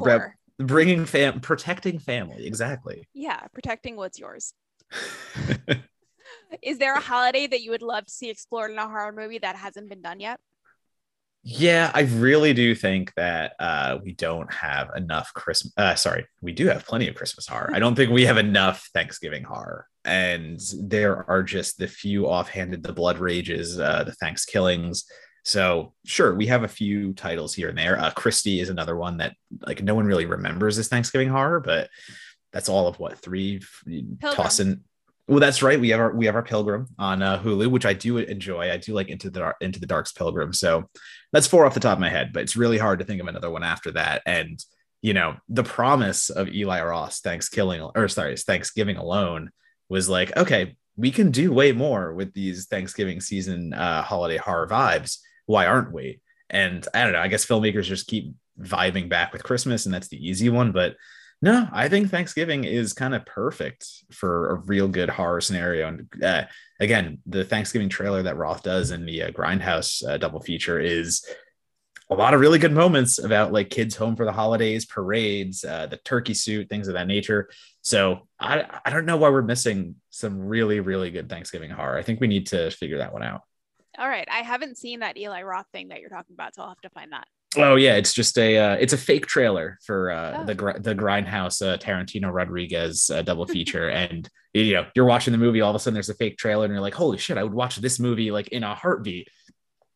[0.60, 3.08] bringing fam protecting family exactly.
[3.14, 4.54] Yeah protecting what's yours.
[6.62, 9.40] Is there a holiday that you would love to see explored in a horror movie
[9.40, 10.40] that hasn't been done yet?
[11.44, 16.52] Yeah i really do think that uh, we don't have enough christmas uh, sorry we
[16.52, 17.72] do have plenty of christmas horror.
[17.74, 19.88] I don't think we have enough thanksgiving horror.
[20.04, 25.04] And there are just the few offhanded the blood rages uh, the ThanksKillings
[25.48, 27.98] so sure, we have a few titles here and there.
[27.98, 29.34] Uh, Christy is another one that
[29.66, 31.90] like no one really remembers as Thanksgiving horror, but
[32.52, 33.62] that's all of what three
[34.20, 34.82] tossing.
[35.26, 35.80] Well, that's right.
[35.80, 38.70] We have our we have our Pilgrim on uh, Hulu, which I do enjoy.
[38.70, 40.52] I do like into the into the Dark's Pilgrim.
[40.52, 40.90] So
[41.32, 43.28] that's four off the top of my head, but it's really hard to think of
[43.30, 44.24] another one after that.
[44.26, 44.62] And
[45.02, 49.52] you know, the promise of Eli Roth Thanksgiving or sorry, Thanksgiving alone
[49.88, 54.68] was like, okay, we can do way more with these Thanksgiving season uh, holiday horror
[54.68, 56.22] vibes why aren't we?
[56.50, 57.20] And I don't know.
[57.20, 60.72] I guess filmmakers just keep vibing back with Christmas, and that's the easy one.
[60.72, 60.96] But
[61.42, 65.88] No, I think Thanksgiving is kind of perfect for a real good horror scenario.
[65.88, 66.44] And uh,
[66.80, 71.24] again, the Thanksgiving trailer that Roth does in the uh, Grindhouse uh, double feature is
[72.10, 75.86] a lot of really good moments about like kids home for the holidays, parades, uh,
[75.88, 77.50] the turkey suit, things of that nature.
[77.82, 81.98] So I, I don't know why we're missing some really, really good Thanksgiving horror.
[81.98, 83.42] I think we need to figure that one out.
[83.98, 84.28] All right.
[84.32, 86.90] I haven't seen that Eli Roth thing that you're talking about, so I'll have to
[86.90, 87.28] find that.
[87.56, 90.46] Oh yeah, it's just a uh, it's a fake trailer for uh, oh.
[90.46, 95.38] the the Grindhouse uh, Tarantino Rodriguez uh, double feature, and you know you're watching the
[95.38, 97.44] movie, all of a sudden there's a fake trailer, and you're like, holy shit, I
[97.44, 99.30] would watch this movie like in a heartbeat.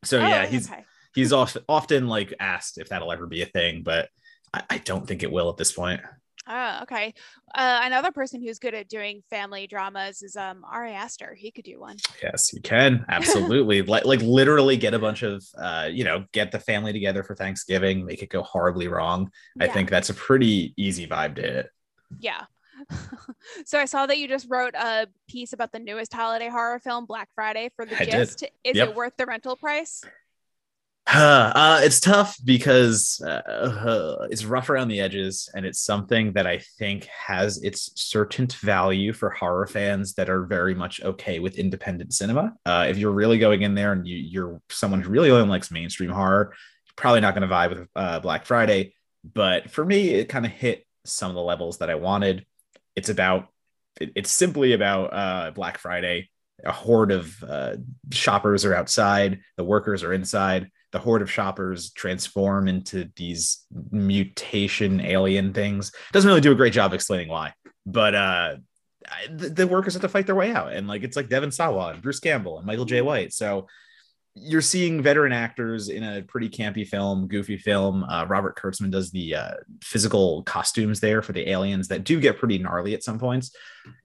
[0.03, 3.47] So oh, yeah, he's okay he's off, often like asked if that'll ever be a
[3.47, 4.09] thing, but
[4.53, 6.01] I, I don't think it will at this point.
[6.47, 7.13] Oh, okay.
[7.53, 11.35] Uh, another person who's good at doing family dramas is um Ari Aster.
[11.35, 11.97] He could do one.
[12.21, 13.05] Yes, he can.
[13.09, 13.81] Absolutely.
[13.83, 17.35] like like literally get a bunch of uh, you know, get the family together for
[17.35, 19.31] Thanksgiving, make it go horribly wrong.
[19.55, 19.65] Yeah.
[19.65, 21.69] I think that's a pretty easy vibe to hit.
[22.19, 22.45] Yeah.
[23.65, 27.05] so I saw that you just wrote a piece about the newest holiday horror film,
[27.05, 28.39] Black Friday, for the I gist.
[28.39, 28.51] Did.
[28.63, 28.89] Is yep.
[28.89, 30.03] it worth the rental price?
[31.13, 36.59] Uh, it's tough because uh, it's rough around the edges, and it's something that I
[36.79, 42.13] think has its certain value for horror fans that are very much okay with independent
[42.13, 42.53] cinema.
[42.65, 45.69] Uh, if you're really going in there and you, are someone who really only likes
[45.69, 46.53] mainstream horror,
[46.85, 48.93] you're probably not going to vibe with uh, Black Friday.
[49.23, 52.45] But for me, it kind of hit some of the levels that I wanted.
[52.95, 53.49] It's about,
[53.99, 56.29] it, it's simply about uh, Black Friday.
[56.63, 57.77] A horde of uh,
[58.11, 65.01] shoppers are outside, the workers are inside the horde of shoppers transform into these mutation
[65.01, 65.91] alien things.
[66.11, 67.53] Doesn't really do a great job explaining why,
[67.85, 68.55] but uh,
[69.29, 71.89] the, the, workers have to fight their way out, and like it's like Devon Sawa
[71.89, 73.33] and Bruce Campbell and Michael Jai White.
[73.33, 73.67] So
[74.33, 78.05] you're seeing veteran actors in a pretty campy film, goofy film.
[78.05, 79.51] Uh, Robert Kurtzman does the uh,
[79.83, 83.53] physical costumes there for the aliens that do get pretty gnarly at some points.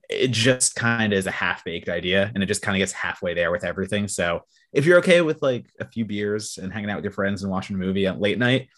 [0.09, 2.91] It just kind of is a half baked idea, and it just kind of gets
[2.91, 4.07] halfway there with everything.
[4.09, 4.41] So
[4.73, 7.51] if you're okay with like a few beers and hanging out with your friends and
[7.51, 8.69] watching a movie at late night,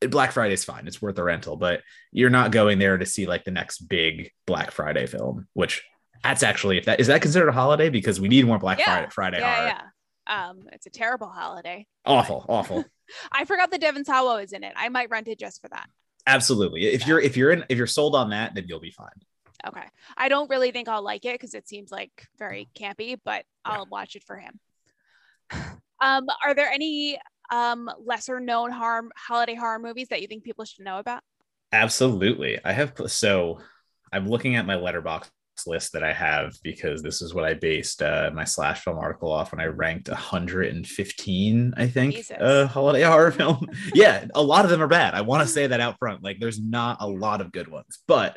[0.00, 0.86] Black Friday is fine.
[0.86, 1.82] It's worth the rental, but
[2.12, 5.84] you're not going there to see like the next big Black Friday film, which
[6.22, 8.84] that's actually if that is that considered a holiday because we need more Black yeah.
[8.84, 9.66] Friday Friday yeah, horror.
[9.68, 9.82] Yeah.
[10.28, 11.86] Um, it's a terrible holiday.
[12.04, 12.84] Awful, awful.
[13.32, 14.72] I forgot that Devon Sawa is in it.
[14.76, 15.88] I might rent it just for that.
[16.26, 16.86] Absolutely.
[16.86, 17.06] If yeah.
[17.06, 19.08] you're if you're in if you're sold on that, then you'll be fine.
[19.66, 19.86] Okay.
[20.16, 23.86] I don't really think I'll like it because it seems like very campy, but I'll
[23.86, 24.60] watch it for him.
[25.98, 27.18] Um, are there any
[27.50, 31.22] um, lesser known harm holiday horror movies that you think people should know about?
[31.72, 32.58] Absolutely.
[32.64, 33.60] I have so
[34.12, 35.30] I'm looking at my Letterboxd
[35.66, 39.32] list that I have because this is what I based uh, my slash film article
[39.32, 43.66] off when I ranked 115, I think, uh, holiday horror film.
[43.94, 45.14] yeah, a lot of them are bad.
[45.14, 46.22] I want to say that out front.
[46.22, 48.36] Like, there's not a lot of good ones, but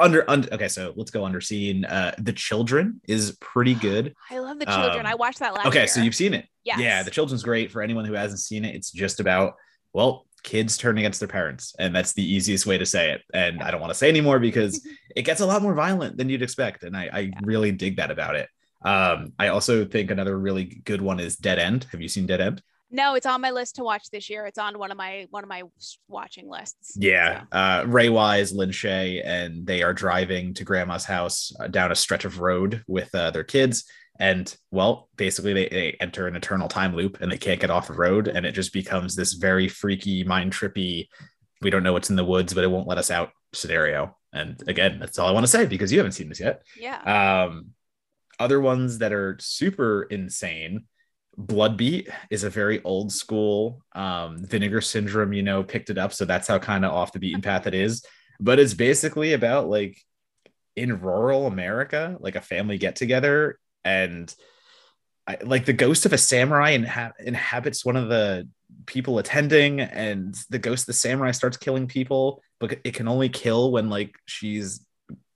[0.00, 1.84] under, under okay, so let's go Underseen.
[1.90, 4.14] Uh, the Children is pretty good.
[4.30, 5.00] I love the Children.
[5.00, 5.66] Um, I watched that last.
[5.66, 5.88] Okay, year.
[5.88, 6.46] so you've seen it.
[6.64, 6.80] Yes.
[6.80, 8.74] Yeah, the Children's great for anyone who hasn't seen it.
[8.74, 9.54] It's just about
[9.92, 13.62] well kids turn against their parents and that's the easiest way to say it and
[13.62, 16.42] i don't want to say anymore because it gets a lot more violent than you'd
[16.42, 17.40] expect and i, I yeah.
[17.42, 18.48] really dig that about it
[18.84, 22.40] um, i also think another really good one is dead end have you seen dead
[22.40, 24.46] end no it's on my list to watch this year.
[24.46, 25.62] It's on one of my one of my
[26.08, 26.96] watching lists.
[26.96, 27.58] Yeah so.
[27.58, 31.96] uh, ray wise lin shaye and they are driving to grandma's house uh, down a
[31.96, 33.84] stretch of road with uh, their kids.
[34.18, 37.88] And well basically they, they enter an eternal time loop and they can't get off
[37.88, 38.28] the road.
[38.28, 41.08] And it just becomes this very freaky mind trippy
[41.60, 44.16] we don't know what's in the woods but it won't let us out scenario.
[44.32, 46.62] And again that's all i want to say because you haven't seen this yet.
[46.78, 47.44] Yeah.
[47.44, 47.70] Um
[48.40, 50.84] other ones that are super insane
[51.38, 56.12] bloodbeat is a very old school um vinegar syndrome you know picked it up.
[56.12, 58.04] So that's how kind of off the beaten path it is.
[58.40, 59.98] But it's basically about like
[60.76, 64.32] in rural america like a family get together and
[65.26, 68.48] I, like the ghost of a samurai inha- inhabits one of the
[68.86, 73.28] people attending and the ghost of the samurai starts killing people but it can only
[73.28, 74.86] kill when like she's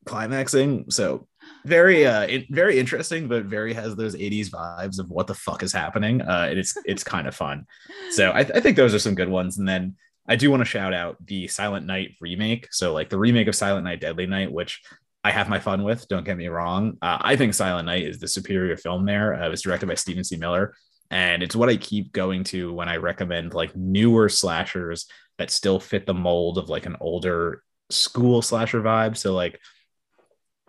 [0.05, 0.91] climaxing.
[0.91, 1.27] So
[1.65, 5.73] very uh very interesting but very has those 80s vibes of what the fuck is
[5.73, 7.67] happening uh and it's it's kind of fun
[8.11, 9.95] so I, th- I think those are some good ones and then
[10.27, 13.55] i do want to shout out the silent night remake so like the remake of
[13.55, 14.83] silent night deadly night which
[15.25, 16.09] I have my fun with.
[16.09, 16.99] Don't get me wrong.
[17.01, 19.35] Uh, I think Silent Night is the superior film there.
[19.35, 20.37] Uh, it was directed by Steven C.
[20.37, 20.75] Miller,
[21.11, 25.07] and it's what I keep going to when I recommend like newer slashers
[25.39, 29.17] that still fit the mold of like an older school slasher vibe.
[29.17, 29.61] So like,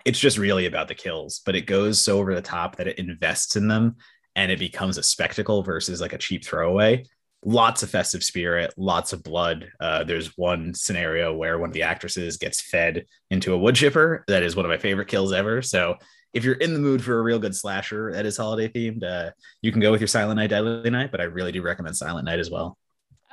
[0.06, 3.00] it's just really about the kills, but it goes so over the top that it
[3.00, 3.96] invests in them
[4.36, 7.06] and it becomes a spectacle versus like a cheap throwaway.
[7.46, 9.70] lots of festive spirit, lots of blood.
[9.80, 14.24] Uh, there's one scenario where one of the actresses gets fed into a wood chipper.
[14.28, 15.62] That is one of my favorite kills ever.
[15.62, 15.96] So
[16.34, 19.32] if you're in the mood for a real good slasher that is holiday themed, uh,
[19.62, 21.12] you can go with your Silent Night, Deadly Night.
[21.12, 22.78] But I really do recommend Silent Night as well.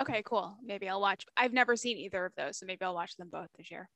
[0.01, 0.57] Okay, cool.
[0.65, 1.25] Maybe I'll watch.
[1.37, 3.89] I've never seen either of those, so maybe I'll watch them both this year.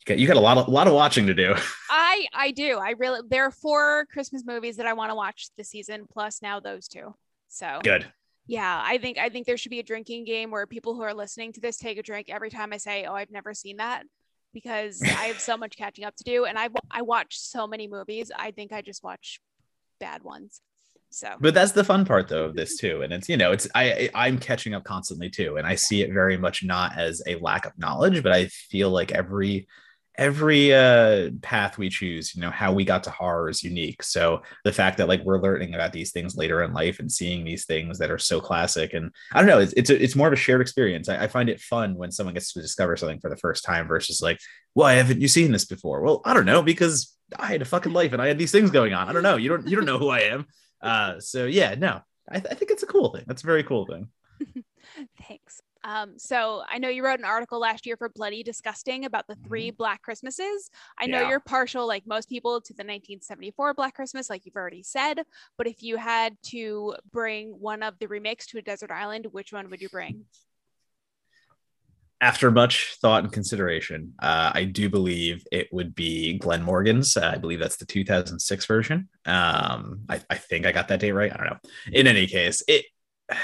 [0.00, 1.54] You got, you got a lot of a lot of watching to do.
[1.90, 2.78] I I do.
[2.78, 6.40] I really there are four Christmas movies that I want to watch this season, plus
[6.42, 7.14] now those two.
[7.48, 8.10] So good.
[8.46, 11.14] Yeah, I think I think there should be a drinking game where people who are
[11.14, 14.04] listening to this take a drink every time I say, "Oh, I've never seen that,"
[14.52, 17.86] because I have so much catching up to do, and I I watch so many
[17.86, 18.32] movies.
[18.34, 19.40] I think I just watch
[20.00, 20.62] bad ones.
[21.10, 23.68] So, but that's the fun part though of this too, and it's you know it's
[23.74, 27.36] I I'm catching up constantly too, and I see it very much not as a
[27.36, 29.68] lack of knowledge, but I feel like every
[30.20, 34.02] every uh path we choose you know how we got to horror is unique.
[34.02, 37.42] So the fact that like we're learning about these things later in life and seeing
[37.42, 40.28] these things that are so classic and i don't know it's it's, a, it's more
[40.28, 41.08] of a shared experience.
[41.08, 43.88] I, I find it fun when someone gets to discover something for the first time
[43.88, 44.38] versus like
[44.74, 46.02] why haven't you seen this before?
[46.02, 48.70] Well i don't know because i had a fucking life and i had these things
[48.70, 49.08] going on.
[49.08, 49.36] I don't know.
[49.36, 50.46] You don't you don't know who i am.
[50.82, 53.24] Uh so yeah no i, th- I think it's a cool thing.
[53.26, 54.08] That's a very cool thing.
[55.26, 59.26] Thanks um, so I know you wrote an article last year for Bloody Disgusting about
[59.26, 59.76] the three mm-hmm.
[59.76, 60.70] Black Christmases.
[60.98, 61.28] I know yeah.
[61.30, 65.22] you're partial, like most people, to the 1974 Black Christmas, like you've already said.
[65.56, 69.52] But if you had to bring one of the remakes to a desert island, which
[69.52, 70.24] one would you bring?
[72.22, 77.16] After much thought and consideration, uh, I do believe it would be Glenn Morgan's.
[77.16, 79.08] Uh, I believe that's the 2006 version.
[79.24, 81.32] Um, I, I think I got that date right.
[81.32, 81.58] I don't know.
[81.90, 82.84] In any case, it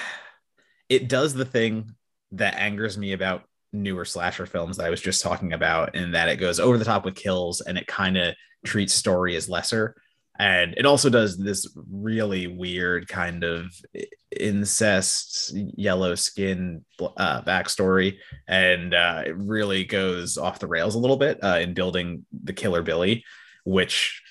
[0.90, 1.94] it does the thing
[2.32, 6.28] that angers me about newer slasher films that I was just talking about, in that
[6.28, 8.34] it goes over the top with kills and it kind of
[8.64, 9.94] treats story as lesser.
[10.38, 13.72] And it also does this really weird kind of
[14.38, 18.18] incest, yellow skin uh, backstory.
[18.46, 22.52] And uh, it really goes off the rails a little bit uh, in building the
[22.52, 23.24] killer Billy,
[23.64, 24.22] which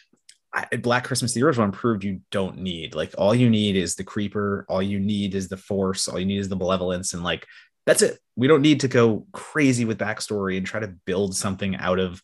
[0.54, 2.94] I, Black Christmas, the original one proved you don't need.
[2.94, 6.26] Like, all you need is the creeper, all you need is the force, all you
[6.26, 7.48] need is the malevolence, and like
[7.86, 8.20] that's it.
[8.36, 12.22] We don't need to go crazy with backstory and try to build something out of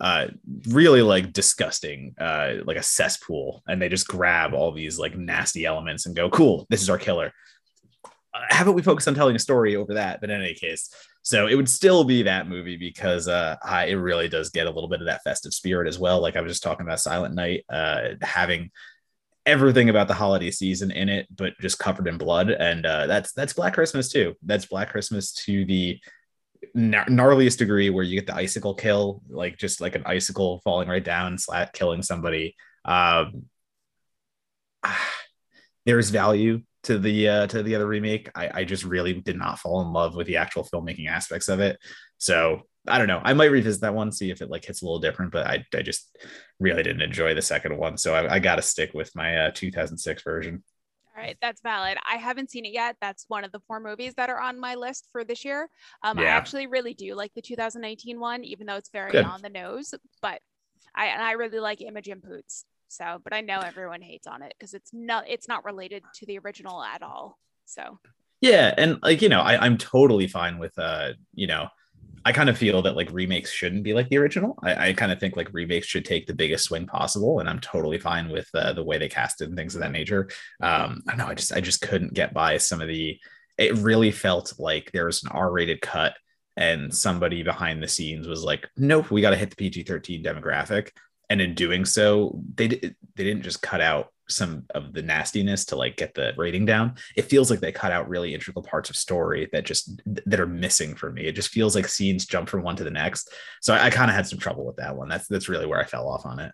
[0.00, 0.26] uh
[0.68, 5.64] really like disgusting uh like a cesspool and they just grab all these like nasty
[5.64, 7.32] elements and go cool this is our killer.
[8.34, 10.20] Uh, haven't we focused on telling a story over that?
[10.20, 10.90] But in any case
[11.22, 14.70] so it would still be that movie because uh I, it really does get a
[14.70, 16.20] little bit of that festive spirit as well.
[16.20, 18.72] Like i was just talking about silent night uh having
[19.46, 22.50] everything about the holiday season in it, but just covered in blood.
[22.50, 24.34] And uh, that's that's Black Christmas too.
[24.42, 25.98] That's Black Christmas to the
[26.76, 31.04] gnarliest degree, where you get the icicle kill, like just like an icicle falling right
[31.04, 32.56] down, slat killing somebody.
[32.84, 33.44] Um,
[35.86, 38.30] there's value to the uh, to the other remake.
[38.34, 41.60] I, I just really did not fall in love with the actual filmmaking aspects of
[41.60, 41.78] it.
[42.18, 43.20] So I don't know.
[43.24, 45.64] I might revisit that one, see if it like hits a little different, but I,
[45.74, 46.16] I just
[46.60, 47.96] really didn't enjoy the second one.
[47.96, 50.62] So I, I got to stick with my uh, 2006 version.
[51.16, 51.96] All right, that's valid.
[52.10, 52.96] I haven't seen it yet.
[53.00, 55.68] That's one of the four movies that are on my list for this year.
[56.02, 56.24] Um, yeah.
[56.24, 59.24] I actually really do like the 2019 one, even though it's very Good.
[59.24, 59.94] on the nose.
[60.20, 60.40] But
[60.94, 62.64] I and I really like Imogen Poots.
[62.88, 66.26] So, but I know everyone hates on it because it's not it's not related to
[66.26, 67.38] the original at all.
[67.64, 67.98] So.
[68.40, 71.68] Yeah, and like you know, I, I'm totally fine with uh, you know
[72.24, 74.58] I kind of feel that like remakes shouldn't be like the original.
[74.62, 77.60] I, I kind of think like remakes should take the biggest swing possible, and I'm
[77.60, 80.28] totally fine with uh, the way they casted and things of that nature.
[80.60, 81.26] Um, I don't know.
[81.26, 83.18] I just I just couldn't get by some of the.
[83.58, 86.14] It really felt like there was an R-rated cut,
[86.56, 90.90] and somebody behind the scenes was like, "Nope, we got to hit the PG-13 demographic."
[91.28, 95.76] And in doing so, they they didn't just cut out some of the nastiness to
[95.76, 96.94] like get the rating down.
[97.16, 100.46] It feels like they cut out really integral parts of story that just that are
[100.46, 101.22] missing for me.
[101.26, 103.30] It just feels like scenes jump from one to the next.
[103.60, 105.08] So i, I kind of had some trouble with that one.
[105.08, 106.52] That's that's really where i fell off on it.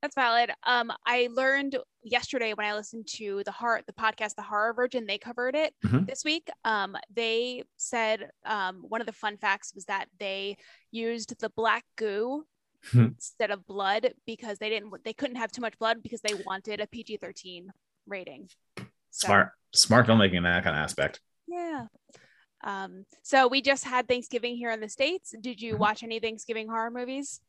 [0.00, 0.50] That's valid.
[0.64, 5.06] Um i learned yesterday when i listened to the heart the podcast the horror virgin
[5.06, 6.04] they covered it mm-hmm.
[6.04, 6.48] this week.
[6.64, 10.56] Um they said um one of the fun facts was that they
[10.90, 12.44] used the black goo.
[12.94, 16.80] Instead of blood because they didn't they couldn't have too much blood because they wanted
[16.80, 17.66] a PG-13
[18.06, 18.48] rating.
[19.10, 21.20] So, smart smart filmmaking in that kind of aspect.
[21.46, 21.86] Yeah.
[22.64, 25.34] Um, so we just had Thanksgiving here in the States.
[25.40, 25.80] Did you mm-hmm.
[25.80, 27.40] watch any Thanksgiving horror movies?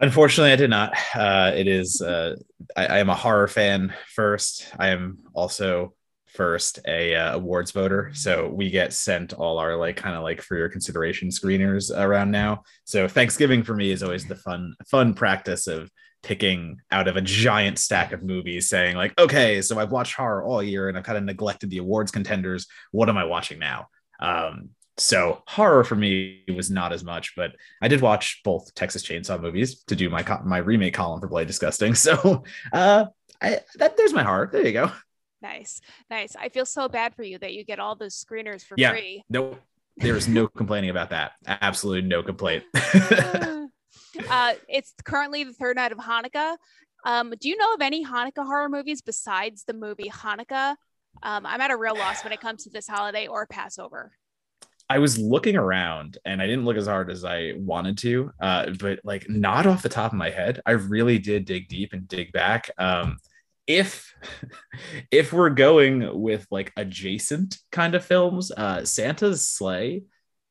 [0.00, 0.94] Unfortunately, I did not.
[1.14, 2.34] Uh, it is, uh,
[2.76, 4.66] I, I, am a horror fan first.
[4.76, 5.94] I am also
[6.34, 10.42] first a uh, awards voter, so we get sent all our like kind of like
[10.42, 12.62] for your consideration screeners around now.
[12.84, 15.90] So Thanksgiving for me is always the fun fun practice of
[16.22, 20.42] picking out of a giant stack of movies, saying like, okay, so I've watched horror
[20.42, 22.66] all year and I've kind of neglected the awards contenders.
[22.90, 23.88] What am I watching now?
[24.20, 29.02] Um, so horror for me was not as much, but I did watch both Texas
[29.04, 31.94] Chainsaw movies to do my co- my remake column for Bloody Disgusting.
[32.04, 33.06] So uh,
[33.40, 34.52] I, that there's my heart.
[34.52, 34.92] There you go.
[35.44, 36.34] Nice, nice.
[36.36, 39.22] I feel so bad for you that you get all those screeners for yeah, free.
[39.28, 39.58] No,
[39.98, 41.32] there's no complaining about that.
[41.46, 42.64] Absolutely no complaint.
[42.74, 46.56] uh, it's currently the third night of Hanukkah.
[47.04, 50.76] Um, do you know of any Hanukkah horror movies besides the movie Hanukkah?
[51.22, 54.12] Um, I'm at a real loss when it comes to this holiday or Passover.
[54.88, 58.70] I was looking around and I didn't look as hard as I wanted to, uh,
[58.80, 60.62] but like not off the top of my head.
[60.64, 62.70] I really did dig deep and dig back.
[62.78, 63.18] Um,
[63.66, 64.12] if
[65.10, 70.02] if we're going with like adjacent kind of films, uh, Santa's Slay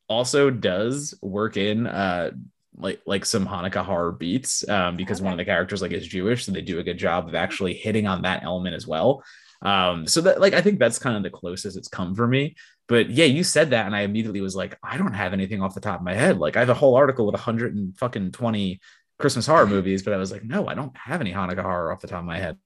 [0.09, 2.31] also does work in uh,
[2.75, 5.25] like like some Hanukkah horror beats um, because okay.
[5.25, 7.73] one of the characters like is Jewish, so they do a good job of actually
[7.73, 9.23] hitting on that element as well.
[9.61, 12.55] Um, so that like I think that's kind of the closest it's come for me.
[12.87, 15.73] But yeah, you said that, and I immediately was like, I don't have anything off
[15.73, 16.37] the top of my head.
[16.37, 18.81] Like I have a whole article with 100 and fucking 20
[19.19, 22.01] Christmas horror movies, but I was like, no, I don't have any Hanukkah horror off
[22.01, 22.57] the top of my head.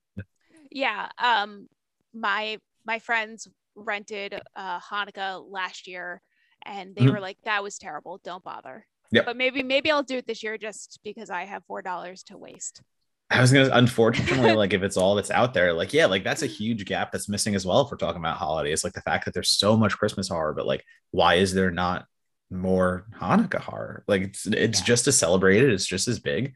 [0.71, 1.09] Yeah.
[1.17, 1.67] Um,
[2.13, 6.21] my my friends rented uh Hanukkah last year,
[6.65, 7.13] and they mm-hmm.
[7.13, 8.19] were like, that was terrible.
[8.23, 8.85] Don't bother.
[9.11, 9.23] Yeah.
[9.25, 12.37] But maybe maybe I'll do it this year just because I have four dollars to
[12.37, 12.81] waste.
[13.29, 16.43] I was gonna unfortunately like if it's all that's out there, like yeah, like that's
[16.43, 18.83] a huge gap that's missing as well if we're talking about holidays.
[18.83, 22.05] Like the fact that there's so much Christmas horror, but like why is there not
[22.49, 24.03] more Hanukkah horror?
[24.07, 24.85] Like it's it's yeah.
[24.85, 26.53] just as celebrated, it's just as big.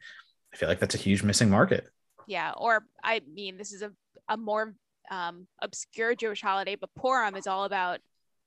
[0.52, 1.88] I feel like that's a huge missing market.
[2.26, 3.90] Yeah, or I mean, this is a,
[4.28, 4.74] a more
[5.10, 8.00] um, obscure Jewish holiday, but Purim is all about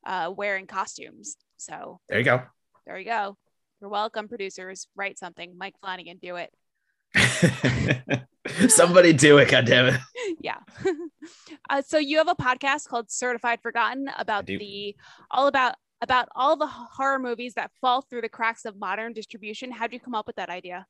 [0.05, 1.37] uh, wearing costumes.
[1.57, 2.43] So there you go.
[2.85, 3.37] There you go.
[3.81, 4.87] You're welcome, producers.
[4.95, 5.55] Write something.
[5.57, 6.51] Mike Flanagan, do it.
[8.69, 9.99] Somebody do it, goddammit.
[10.41, 10.57] Yeah.
[11.69, 14.95] uh, so you have a podcast called Certified Forgotten about the
[15.31, 19.71] all about about all the horror movies that fall through the cracks of modern distribution.
[19.71, 20.85] How'd you come up with that idea?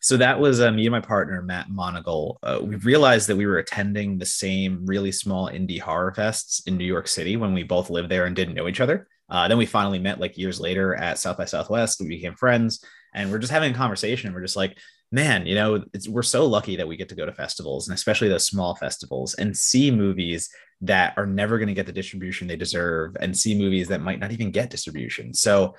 [0.00, 2.36] So that was uh, me and my partner Matt Monagle.
[2.42, 6.76] Uh, we realized that we were attending the same really small indie horror fests in
[6.76, 9.08] New York City when we both lived there and didn't know each other.
[9.28, 12.00] Uh, then we finally met like years later at South by Southwest.
[12.00, 12.84] We became friends,
[13.14, 14.32] and we're just having a conversation.
[14.32, 14.78] We're just like,
[15.12, 18.28] man, you know, we're so lucky that we get to go to festivals and especially
[18.28, 20.48] those small festivals and see movies
[20.80, 24.18] that are never going to get the distribution they deserve and see movies that might
[24.18, 25.32] not even get distribution.
[25.32, 25.74] So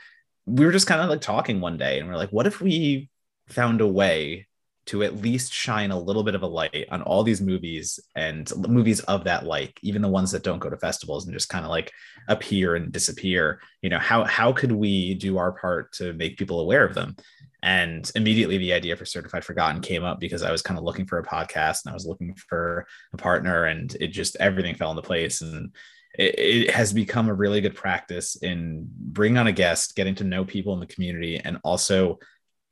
[0.46, 3.10] we were just kind of like talking one day and we're like, what if we
[3.48, 4.48] found a way
[4.88, 8.52] to at least shine a little bit of a light on all these movies and
[8.70, 11.66] movies of that like even the ones that don't go to festivals and just kind
[11.66, 11.92] of like
[12.30, 13.60] appear and disappear.
[13.82, 17.18] You know how how could we do our part to make people aware of them?
[17.62, 21.08] And immediately the idea for certified forgotten came up because i was kind of looking
[21.08, 24.92] for a podcast and i was looking for a partner and it just everything fell
[24.92, 25.42] into place.
[25.42, 25.76] And
[26.18, 30.24] it, it, has become a really good practice in bringing on a guest getting to
[30.24, 32.20] know people in the community and also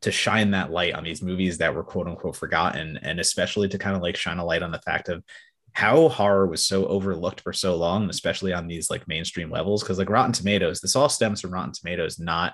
[0.01, 3.77] to shine that light on these movies that were quote unquote forgotten and especially to
[3.77, 5.23] kind of like shine a light on the fact of
[5.73, 9.97] how horror was so overlooked for so long especially on these like mainstream levels because
[9.97, 12.53] like rotten tomatoes this all stems from rotten tomatoes not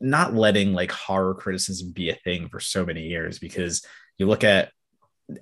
[0.00, 3.84] not letting like horror criticism be a thing for so many years because
[4.18, 4.70] you look at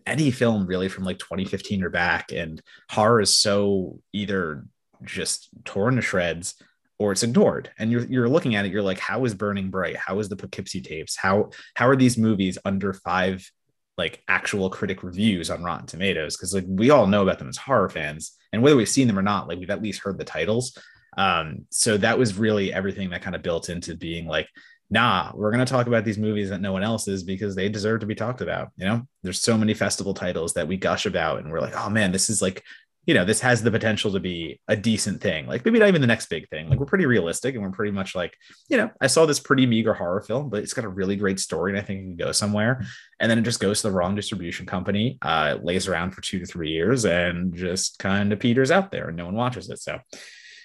[0.06, 4.64] any film really from like 2015 or back and horror is so either
[5.04, 6.54] just torn to shreds
[6.98, 7.70] or it's ignored.
[7.78, 9.96] And you're you're looking at it you're like how is burning bright?
[9.96, 11.16] How is the poughkeepsie tapes?
[11.16, 13.50] How how are these movies under five
[13.96, 16.36] like actual critic reviews on rotten tomatoes?
[16.36, 19.18] Because like we all know about them as horror fans and whether we've seen them
[19.18, 20.76] or not like we've at least heard the titles.
[21.16, 24.48] Um, so that was really everything that kind of built into being like,
[24.90, 27.68] nah, we're going to talk about these movies that no one else is because they
[27.68, 28.70] deserve to be talked about.
[28.76, 31.90] You know, there's so many festival titles that we gush about, and we're like, oh
[31.90, 32.64] man, this is like,
[33.08, 35.46] you know, this has the potential to be a decent thing.
[35.46, 36.68] Like maybe not even the next big thing.
[36.68, 38.36] Like we're pretty realistic and we're pretty much like,
[38.68, 41.40] you know, I saw this pretty meager horror film, but it's got a really great
[41.40, 42.84] story and I think it can go somewhere.
[43.18, 46.38] And then it just goes to the wrong distribution company, uh, lays around for two
[46.38, 49.80] to three years and just kind of peters out there and no one watches it.
[49.80, 50.00] So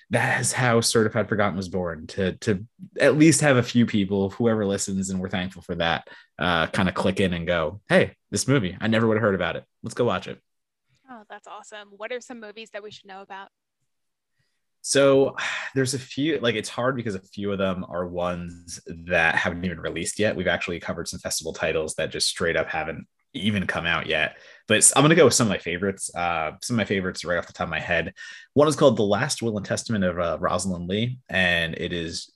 [0.10, 2.66] that is how certified forgotten was born to to
[3.00, 6.90] at least have a few people whoever listens and we're thankful for that uh kind
[6.90, 9.64] of click in and go hey this movie i never would have heard about it
[9.82, 10.40] let's go watch it
[11.14, 13.50] oh that's awesome what are some movies that we should know about
[14.82, 15.36] so
[15.76, 19.64] there's a few like it's hard because a few of them are ones that haven't
[19.64, 23.68] even released yet we've actually covered some festival titles that just straight up haven't even
[23.68, 24.38] come out yet.
[24.68, 26.14] But I'm gonna go with some of my favorites.
[26.16, 28.14] Uh, some of my favorites right off the top of my head.
[28.54, 32.32] One is called "The Last Will and Testament of uh, Rosalind Leigh," and it is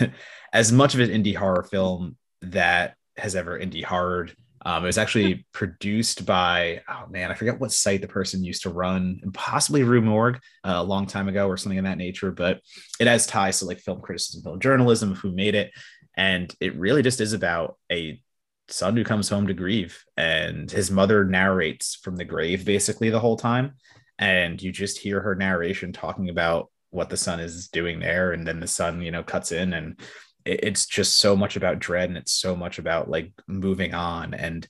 [0.52, 4.28] as much of an indie horror film that has ever indie horror.
[4.64, 8.62] Um, it was actually produced by oh man, I forget what site the person used
[8.62, 12.32] to run, possibly Rue Morgue uh, a long time ago or something in that nature.
[12.32, 12.60] But
[12.98, 15.72] it has ties to like film criticism, film journalism, who made it,
[16.16, 18.20] and it really just is about a
[18.68, 23.20] son who comes home to grieve and his mother narrates from the grave basically the
[23.20, 23.74] whole time
[24.18, 28.46] and you just hear her narration talking about what the son is doing there and
[28.46, 30.00] then the son you know cuts in and
[30.46, 34.34] it's just so much about dread and it's so much about like moving on.
[34.34, 34.66] And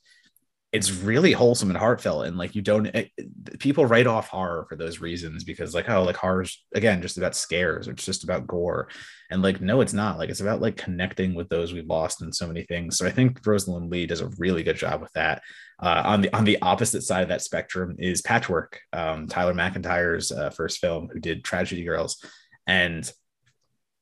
[0.73, 2.27] it's really wholesome and heartfelt.
[2.27, 3.11] And like you don't it,
[3.59, 7.37] people write off horror for those reasons because like oh like horror's again just about
[7.37, 7.89] scares.
[7.89, 8.89] Or it's just about gore.
[9.31, 10.19] And like no it's not.
[10.19, 12.99] Like it's about like connecting with those we've lost in so many things.
[12.99, 15.43] So i think rosalind leigh does a really good job with that.
[15.81, 20.33] Uh, on the on the opposite side of that spectrum is patchwork um, tyler macintyre's
[20.33, 22.23] uh, first film who did tragedy girls.
[22.67, 23.11] And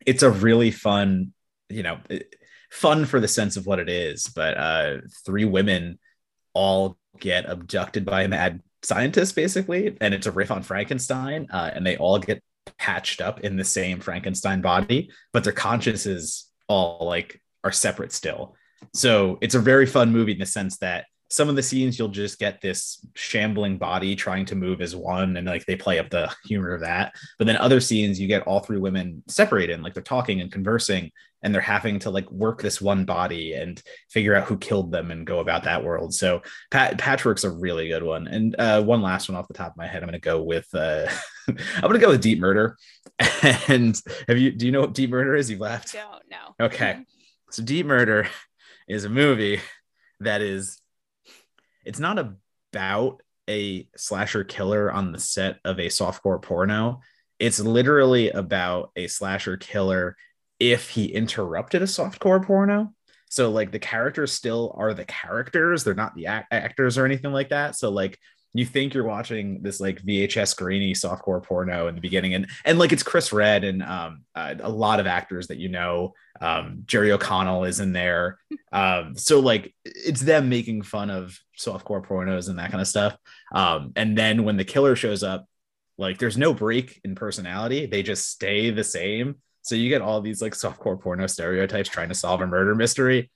[0.07, 1.33] it's a really fun
[1.75, 1.99] you know
[2.71, 5.99] fun for the sense of what it is but uh three women
[6.55, 11.71] all get abducted by a mad scientist, basically, and it's a riff on Frankenstein, uh,
[11.75, 12.43] and they all get
[12.79, 18.57] patched up in the same Frankenstein body, but their consciences all like are separate still.
[18.93, 22.09] So it's a very fun movie in the sense that some of the scenes you'll
[22.09, 26.11] just get this shambling body trying to move as one and like they play up
[26.11, 27.15] the humor of that.
[27.39, 30.53] But then other scenes you get all three women separated and like they're talking and
[30.53, 31.11] conversing
[31.43, 35.11] and they're having to like work this one body and figure out who killed them
[35.11, 36.15] and go about that world.
[36.15, 38.27] So Pat- patchwork's a really good one.
[38.27, 40.43] And uh, one last one off the top of my head i'm going to go
[40.43, 41.07] with uh,
[41.49, 42.77] i'm going to go with deep murder.
[43.69, 45.51] And have you do you know what deep murder is?
[45.51, 46.67] You've left don't know.
[46.67, 47.05] Okay.
[47.51, 48.29] So deep murder
[48.89, 49.61] is a movie
[50.21, 50.81] that is
[51.85, 52.19] it's not
[52.73, 57.01] about a slasher killer on the set of a softcore porno.
[57.39, 60.17] It's literally about a slasher killer
[60.59, 62.93] if he interrupted a softcore porno.
[63.29, 67.33] So like the characters still are the characters, they're not the act- actors or anything
[67.33, 67.77] like that.
[67.77, 68.19] So like
[68.57, 72.79] you think you're watching this like VHS grainy softcore porno in the beginning, and and
[72.79, 76.15] like it's Chris Redd and um, uh, a lot of actors that you know.
[76.41, 78.39] Um, Jerry O'Connell is in there,
[78.73, 83.17] um, so like it's them making fun of softcore pornos and that kind of stuff.
[83.53, 85.49] Um, and then when the killer shows up,
[85.99, 89.37] like there's no break in personality; they just stay the same.
[89.63, 93.31] So you get all these like softcore porno stereotypes trying to solve a murder mystery.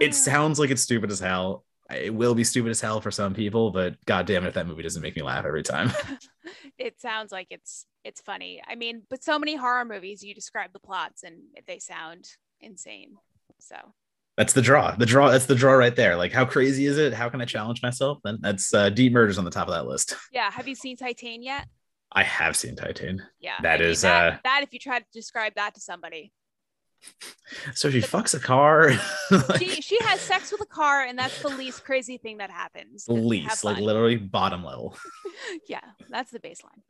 [0.00, 0.12] It ah.
[0.12, 1.64] sounds like it's stupid as hell
[1.94, 4.66] it will be stupid as hell for some people, but god damn it if that
[4.66, 5.92] movie doesn't make me laugh every time.
[6.78, 8.62] it sounds like it's it's funny.
[8.66, 11.36] I mean, but so many horror movies you describe the plots and
[11.66, 12.28] they sound
[12.60, 13.16] insane.
[13.60, 13.76] So
[14.36, 14.94] that's the draw.
[14.94, 16.16] The draw that's the draw right there.
[16.16, 17.12] Like how crazy is it?
[17.12, 18.18] How can I challenge myself?
[18.24, 20.16] Then that's uh, deep murders on the top of that list.
[20.32, 20.50] Yeah.
[20.50, 21.66] Have you seen Titane yet?
[22.12, 23.20] I have seen Titane.
[23.40, 23.54] Yeah.
[23.62, 26.32] That I mean, is that, uh that if you try to describe that to somebody,
[27.74, 28.92] so she fucks a car.
[29.58, 33.06] she she has sex with a car, and that's the least crazy thing that happens.
[33.08, 34.96] Least, like literally bottom level.
[35.68, 36.82] yeah, that's the baseline.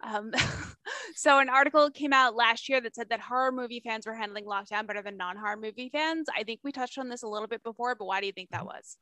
[0.00, 0.32] Um,
[1.14, 4.44] so an article came out last year that said that horror movie fans were handling
[4.44, 6.28] lockdown better than non-horror movie fans.
[6.36, 8.50] I think we touched on this a little bit before, but why do you think
[8.50, 8.96] that was?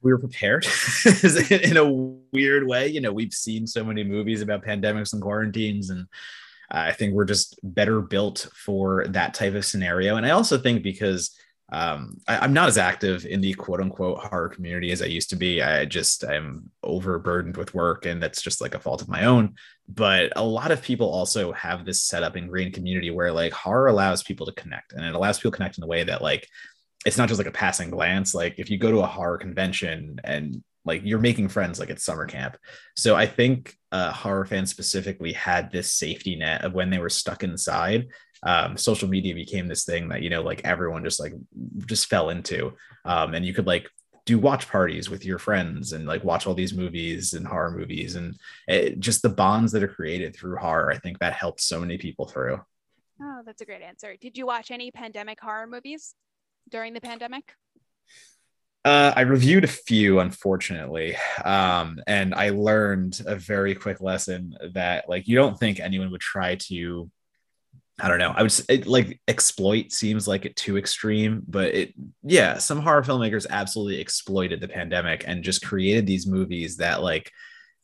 [0.00, 0.66] We were prepared
[1.50, 1.84] in a
[2.32, 2.88] weird way.
[2.88, 6.06] You know, we've seen so many movies about pandemics and quarantines and
[6.70, 10.16] I think we're just better built for that type of scenario.
[10.16, 11.36] And I also think because
[11.70, 15.30] um, I, am not as active in the quote unquote horror community as I used
[15.30, 15.60] to be.
[15.62, 19.54] I just I'm overburdened with work, and that's just like a fault of my own.
[19.86, 23.52] But a lot of people also have this set up in green community where like
[23.52, 26.22] horror allows people to connect, and it allows people to connect in a way that
[26.22, 26.48] like
[27.04, 28.34] it's not just like a passing glance.
[28.34, 32.00] Like if you go to a horror convention and like you're making friends like at
[32.00, 32.56] summer camp.
[32.96, 37.10] So i think uh, horror fans specifically had this safety net of when they were
[37.10, 38.08] stuck inside.
[38.42, 41.34] Um, social media became this thing that you know like everyone just like
[41.86, 42.72] just fell into.
[43.04, 43.88] Um, and you could like
[44.26, 48.14] do watch parties with your friends and like watch all these movies and horror movies.
[48.14, 48.36] And
[48.66, 51.98] it, just the bonds that are created through horror i think that helped so many
[51.98, 52.60] people through.
[53.22, 54.16] Oh that's a great answer.
[54.20, 56.14] Did you watch any pandemic horror movies
[56.68, 57.54] during the pandemic
[58.88, 61.14] uh, I reviewed a few, unfortunately,
[61.44, 66.22] um, and I learned a very quick lesson that like you don't think anyone would
[66.22, 67.10] try to.
[68.00, 68.32] I don't know.
[68.34, 73.02] I would it, like exploit seems like it too extreme, but it yeah, some horror
[73.02, 77.30] filmmakers absolutely exploited the pandemic and just created these movies that like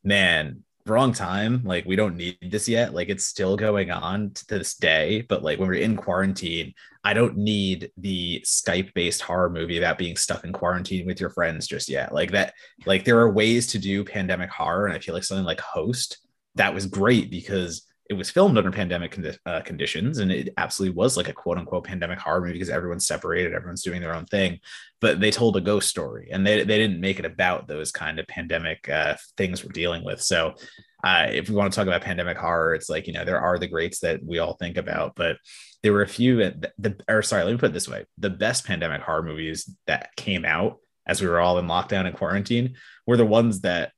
[0.04, 1.62] man wrong time.
[1.64, 2.94] Like we don't need this yet.
[2.94, 5.22] Like it's still going on to this day.
[5.28, 9.98] But like when we're in quarantine, I don't need the Skype based horror movie about
[9.98, 12.12] being stuck in quarantine with your friends just yet.
[12.12, 12.54] Like that,
[12.86, 14.86] like there are ways to do pandemic horror.
[14.86, 16.18] And I feel like something like Host,
[16.54, 21.16] that was great because it was filmed under pandemic uh, conditions and it absolutely was
[21.16, 24.58] like a quote unquote pandemic horror movie because everyone's separated everyone's doing their own thing
[25.00, 28.18] but they told a ghost story and they, they didn't make it about those kind
[28.18, 30.20] of pandemic uh, things we're dealing with.
[30.20, 30.54] So
[31.02, 33.58] uh, if we want to talk about pandemic horror it's like you know there are
[33.58, 35.36] the greats that we all think about but
[35.82, 38.04] there were a few the, the or sorry let me put it this way.
[38.18, 42.16] The best pandemic horror movies that came out as we were all in lockdown and
[42.16, 42.76] quarantine
[43.06, 43.92] were the ones that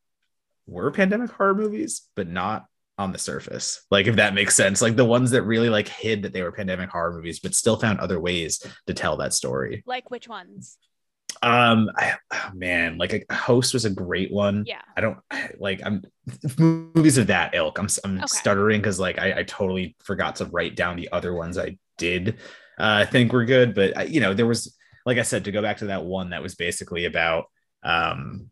[0.66, 2.66] were pandemic horror movies but not
[2.98, 4.80] on the surface like if that makes sense.
[4.80, 7.76] Like the ones that really like hid that they were pandemic horror movies but still
[7.76, 9.82] found other ways to tell that story.
[9.86, 10.78] Like which ones?
[11.42, 14.64] Um I, oh man like a host was a great one.
[14.66, 14.80] Yeah.
[14.96, 15.18] I don't
[15.58, 16.02] like i'm
[16.58, 18.26] movies of that ilk i'm, I'm Okay.
[18.26, 22.38] stuttering because like I, I totally forgot to write down the other ones i did
[22.78, 24.74] uh think were good but I, you know there was
[25.04, 27.44] like i said to go back to that one that was basically about
[27.82, 28.48] um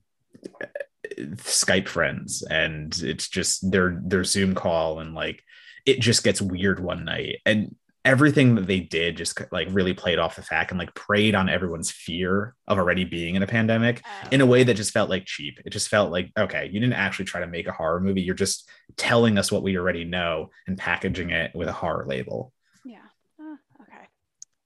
[1.36, 5.42] Skype friends and it's just their their Zoom call and like
[5.86, 7.74] it just gets weird one night and
[8.06, 11.48] everything that they did just like really played off the fact and like preyed on
[11.48, 14.28] everyone's fear of already being in a pandemic Oh.
[14.30, 15.58] in a way that just felt like cheap.
[15.64, 18.20] It just felt like okay, you didn't actually try to make a horror movie.
[18.22, 22.52] You're just telling us what we already know and packaging it with a horror label.
[22.84, 22.98] yeah
[23.40, 24.04] Oh, okay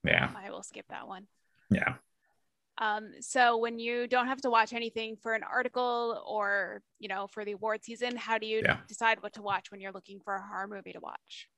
[0.05, 0.30] Yeah.
[0.36, 1.26] i will skip that one
[1.70, 1.95] Yeah.
[2.81, 7.26] Um, so when you don't have to watch anything for an article or you know
[7.26, 8.79] for the award season, how do you Yeah.
[8.87, 11.49] decide what to watch when you're looking for a horror movie to watch?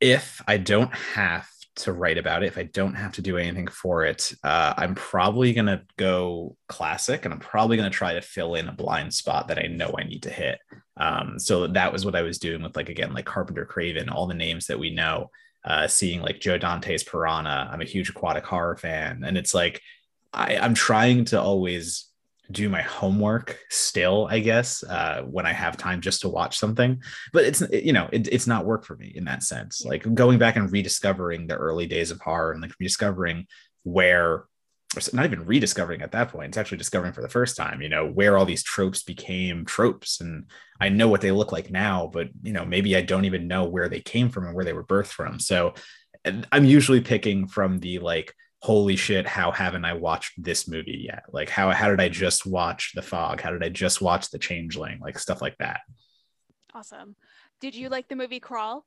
[0.00, 3.66] if I don't have to write about it, if I don't have to do anything
[3.68, 8.14] for it, uh, I'm probably going to go classic and I'm probably going to try
[8.14, 10.58] to fill in a blind spot that I know I need to hit.
[10.96, 14.26] Um, so that was what I was doing with, like, again, like Carpenter Craven, all
[14.26, 15.30] the names that we know,
[15.64, 17.68] uh, seeing like Joe Dante's Piranha.
[17.72, 19.22] I'm a huge aquatic horror fan.
[19.24, 19.80] And it's like,
[20.32, 22.08] I, I'm trying to always
[22.50, 27.02] do my homework still, I guess, uh, when I have time just to watch something.
[27.32, 29.82] But it's you know it, it's not work for me in that sense.
[29.84, 29.90] Yeah.
[29.90, 33.46] like going back and rediscovering the early days of horror and like rediscovering
[33.82, 34.44] where
[35.12, 38.06] not even rediscovering at that point it's actually discovering for the first time you know
[38.06, 40.20] where all these tropes became tropes.
[40.20, 40.46] And
[40.80, 43.64] i know what they look like now but you know maybe i don't even know
[43.64, 45.38] where they came from and where they were birthed from.
[45.38, 45.74] So
[46.50, 51.22] i'm usually picking from the like holy shit how haven't i watched this movie yet
[51.32, 54.38] like how how did i just watch the fog how did i just watch the
[54.38, 55.80] changeling like stuff like that
[56.74, 57.16] Awesome.
[57.60, 58.84] Did you like the movie Crawl?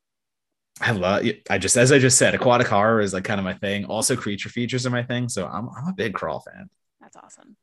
[0.80, 1.26] I love.
[1.50, 3.86] I just, as I just said, aquatic horror is like kind of my thing.
[3.86, 5.28] Also, creature features are my thing.
[5.28, 6.70] So I'm, I'm a big crawl fan.
[7.02, 7.58] That's awesome.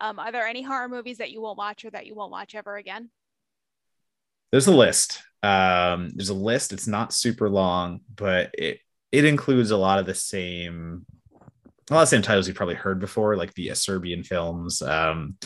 [0.00, 2.54] Um, are there any horror movies that you won't watch or that you won't watch
[2.54, 3.10] ever again?
[4.52, 5.22] There's a list.
[5.42, 6.72] Um, there's a list.
[6.72, 8.78] It's not super long, but it
[9.10, 11.06] it includes a lot of the same,
[11.90, 14.80] a lot of the same titles you've probably heard before, like the Serbian films.
[14.82, 15.36] Um,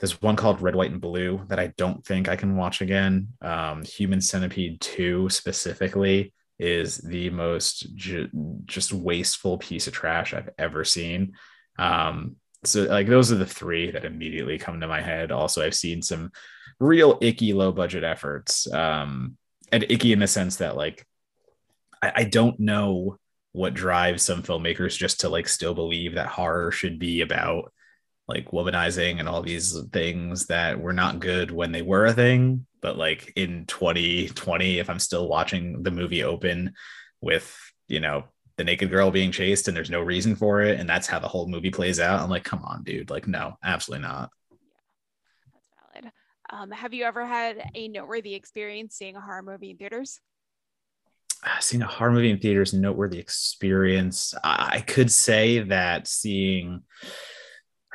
[0.00, 3.28] there's one called Red, White, and Blue that I don't think I can watch again.
[3.40, 8.28] Um, Human Centipede 2 specifically is the most ju-
[8.64, 11.34] just wasteful piece of trash I've ever seen.
[11.78, 15.30] Um, so like those are the three that immediately come to my head.
[15.30, 16.32] Also, I've seen some
[16.78, 18.70] real icky low budget efforts.
[18.72, 19.36] Um,
[19.72, 21.06] and icky in the sense that like
[22.02, 23.18] I, I don't know
[23.56, 27.72] what drives some filmmakers just to like still believe that horror should be about
[28.28, 32.66] like womanizing and all these things that were not good when they were a thing.
[32.82, 36.74] But like in 2020, if I'm still watching the movie open
[37.22, 37.56] with,
[37.88, 38.24] you know,
[38.58, 41.28] the naked girl being chased and there's no reason for it, and that's how the
[41.28, 43.08] whole movie plays out, I'm like, come on, dude.
[43.08, 44.28] Like, no, absolutely not.
[45.54, 46.12] That's valid.
[46.50, 50.20] Um, have you ever had a noteworthy experience seeing a horror movie in theaters?
[51.60, 54.34] Seeing a horror movie in theaters noteworthy experience.
[54.42, 56.82] I could say that seeing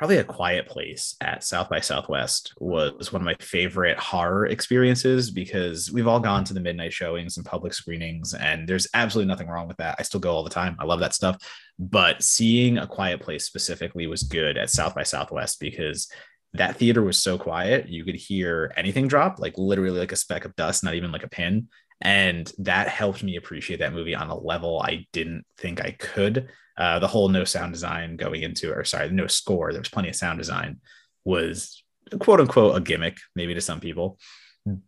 [0.02, 5.30] probably a quiet place at south by southwest was one of my favorite horror experiences
[5.30, 9.46] because we've all gone to the midnight showings and public screenings and there's absolutely nothing
[9.46, 9.94] wrong with that.
[10.00, 10.76] I still go all the time.
[10.80, 11.36] I love that stuff.
[11.78, 16.08] But seeing a quiet place specifically was good at south by southwest because
[16.54, 20.44] that theater was so quiet you could hear anything drop like literally like a speck
[20.44, 21.68] of dust not even like a pin
[22.02, 26.48] and that helped me appreciate that movie on a level I didn't think I could.
[26.76, 29.72] Uh, the whole no sound design going into, or sorry, no score.
[29.72, 30.80] There was plenty of sound design.
[31.24, 31.82] Was
[32.18, 34.18] quote unquote a gimmick, maybe to some people,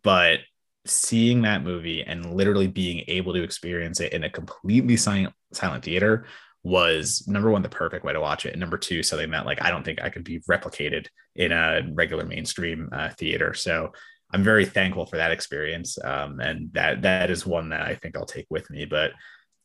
[0.03, 0.39] but
[0.85, 5.83] seeing that movie and literally being able to experience it in a completely silent silent
[5.83, 6.25] theater
[6.63, 9.61] was number one the perfect way to watch it and number two something that like
[9.63, 13.91] i don't think i could be replicated in a regular mainstream uh, theater so
[14.31, 15.97] I'm very thankful for that experience.
[16.03, 18.85] Um, and that that is one that I think I'll take with me.
[18.85, 19.11] But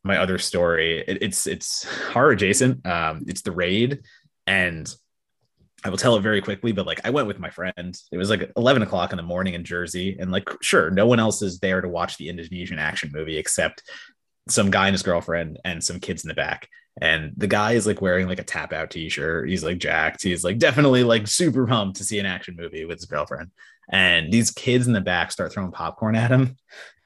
[0.05, 2.87] my other story, it, it's it's horror adjacent.
[2.87, 4.01] Um, it's the raid,
[4.47, 4.93] and
[5.83, 7.99] I will tell it very quickly, but like I went with my friend.
[8.13, 10.17] It was like 11 o'clock in the morning in Jersey.
[10.19, 13.83] And like, sure, no one else is there to watch the Indonesian action movie except
[14.49, 16.69] some guy and his girlfriend and some kids in the back.
[17.01, 19.49] And the guy is like wearing like a tap out t shirt.
[19.49, 20.23] He's like jacked.
[20.23, 23.51] He's like definitely like super pumped to see an action movie with his girlfriend.
[23.91, 26.57] And these kids in the back start throwing popcorn at him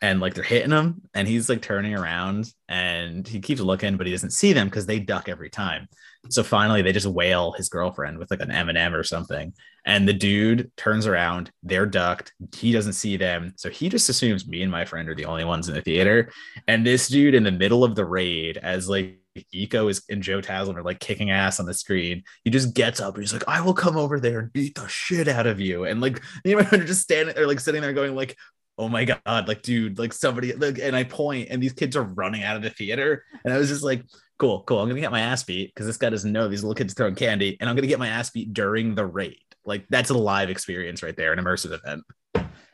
[0.02, 1.02] and like they're hitting him.
[1.14, 4.86] And he's like turning around and he keeps looking, but he doesn't see them because
[4.86, 5.88] they duck every time.
[6.30, 9.52] So finally, they just wail his girlfriend with like an M&M or something,
[9.84, 11.50] and the dude turns around.
[11.62, 12.32] They're ducked.
[12.54, 15.44] He doesn't see them, so he just assumes me and my friend are the only
[15.44, 16.32] ones in the theater.
[16.66, 20.40] And this dude in the middle of the raid, as like Iko Uwais and Joe
[20.40, 22.22] Taslim are like kicking ass on the screen.
[22.44, 24.86] He just gets up and he's like, "I will come over there and beat the
[24.88, 28.14] shit out of you." And like you friend just standing there, like sitting there, going
[28.14, 28.36] like,
[28.76, 32.02] oh my god like dude like somebody like and i point and these kids are
[32.02, 34.02] running out of the theater and i was just like
[34.38, 34.80] cool, cool.
[34.80, 37.14] I'm gonna get my ass beat because this guy doesn't know these little kids throwing
[37.14, 39.38] candy, and I'm gonna get my ass beat during the raid.
[39.64, 42.04] Like that's a live experience right there, an immersive event.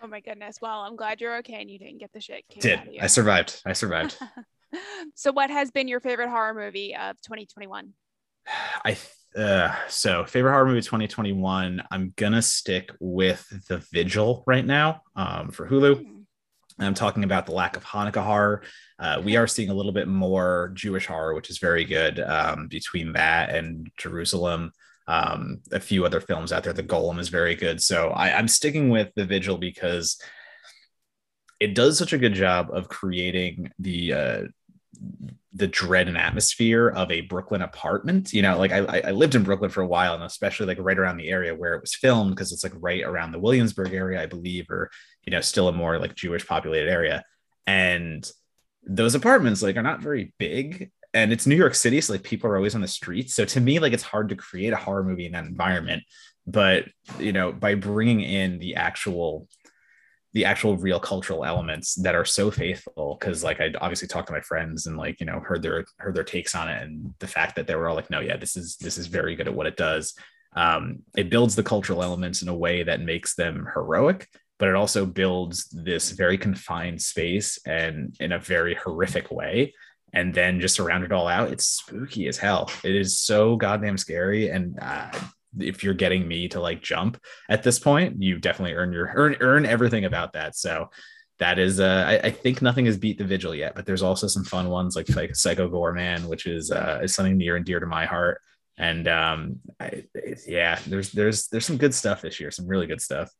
[0.02, 0.56] Oh my goodness.
[0.60, 2.44] Well, I'm glad you're okay and you didn't get the shit.
[2.58, 3.60] Did I survived?
[3.66, 4.16] I survived.
[5.14, 7.92] so, what has been your favorite horror movie of 2021?
[8.84, 8.96] I
[9.36, 11.82] uh, so favorite horror movie 2021.
[11.90, 16.02] I'm gonna stick with The Vigil right now um, for Hulu.
[16.02, 16.20] Mm.
[16.78, 18.62] I'm talking about the lack of Hanukkah horror.
[18.98, 22.68] Uh, we are seeing a little bit more Jewish horror, which is very good um,
[22.68, 24.72] between that and Jerusalem.
[25.06, 26.72] Um, a few other films out there.
[26.72, 27.82] The Golem is very good.
[27.82, 30.20] So I, I'm sticking with The Vigil because
[31.58, 34.42] it does such a good job of creating the uh,
[35.52, 38.32] the dread and atmosphere of a Brooklyn apartment.
[38.32, 40.98] You know, like I, I lived in Brooklyn for a while, and especially like right
[40.98, 44.22] around the area where it was filmed, because it's like right around the Williamsburg area,
[44.22, 44.90] I believe, or
[45.24, 47.24] you know, still a more like Jewish populated area.
[47.66, 48.28] And
[48.84, 50.90] those apartments like are not very big.
[51.12, 53.34] And it's New York City, so like people are always on the streets.
[53.34, 56.04] So to me, like it's hard to create a horror movie in that environment.
[56.46, 56.84] But
[57.18, 59.48] you know, by bringing in the actual
[60.32, 64.32] the actual real cultural elements that are so faithful because like i obviously talked to
[64.32, 67.26] my friends and like you know heard their heard their takes on it and the
[67.26, 69.54] fact that they were all like no yeah this is this is very good at
[69.54, 70.14] what it does.
[70.56, 74.26] Um, it builds the cultural elements in a way that makes them heroic
[74.60, 79.74] but it also builds this very confined space and in a very horrific way.
[80.12, 82.70] And then just around it all out it's spooky as hell.
[82.84, 84.50] It is so goddamn scary.
[84.50, 85.10] And uh,
[85.58, 89.36] if you're getting me to like jump at this point, you definitely earn your earn
[89.40, 90.56] earn everything about that.
[90.56, 90.90] So
[91.38, 94.26] that is uh I, I think nothing has beat the vigil yet, but there's also
[94.26, 97.80] some fun ones like, like Psycho Goreman, which is uh is something near and dear
[97.80, 98.40] to my heart.
[98.76, 100.04] And um I,
[100.46, 103.30] yeah, there's there's there's some good stuff this year, some really good stuff.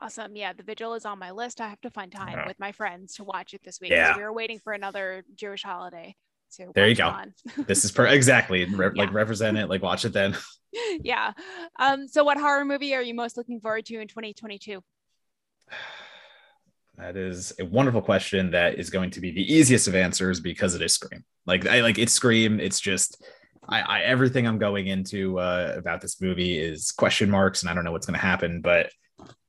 [0.00, 0.34] Awesome.
[0.34, 1.60] Yeah, the vigil is on my list.
[1.60, 2.46] I have to find time yeah.
[2.46, 3.90] with my friends to watch it this week.
[3.90, 4.16] Yeah.
[4.16, 6.16] We were waiting for another Jewish holiday.
[6.56, 7.14] To there you go.
[7.66, 9.02] this is per exactly Re- yeah.
[9.02, 10.36] like represent it, like watch it then.
[11.02, 11.32] yeah.
[11.78, 14.82] Um, so what horror movie are you most looking forward to in 2022?
[16.98, 20.74] That is a wonderful question that is going to be the easiest of answers because
[20.74, 21.24] it is Scream.
[21.46, 22.60] Like I like it's Scream.
[22.60, 23.24] It's just
[23.66, 27.74] I, I everything I'm going into uh, about this movie is question marks and I
[27.74, 28.90] don't know what's going to happen, but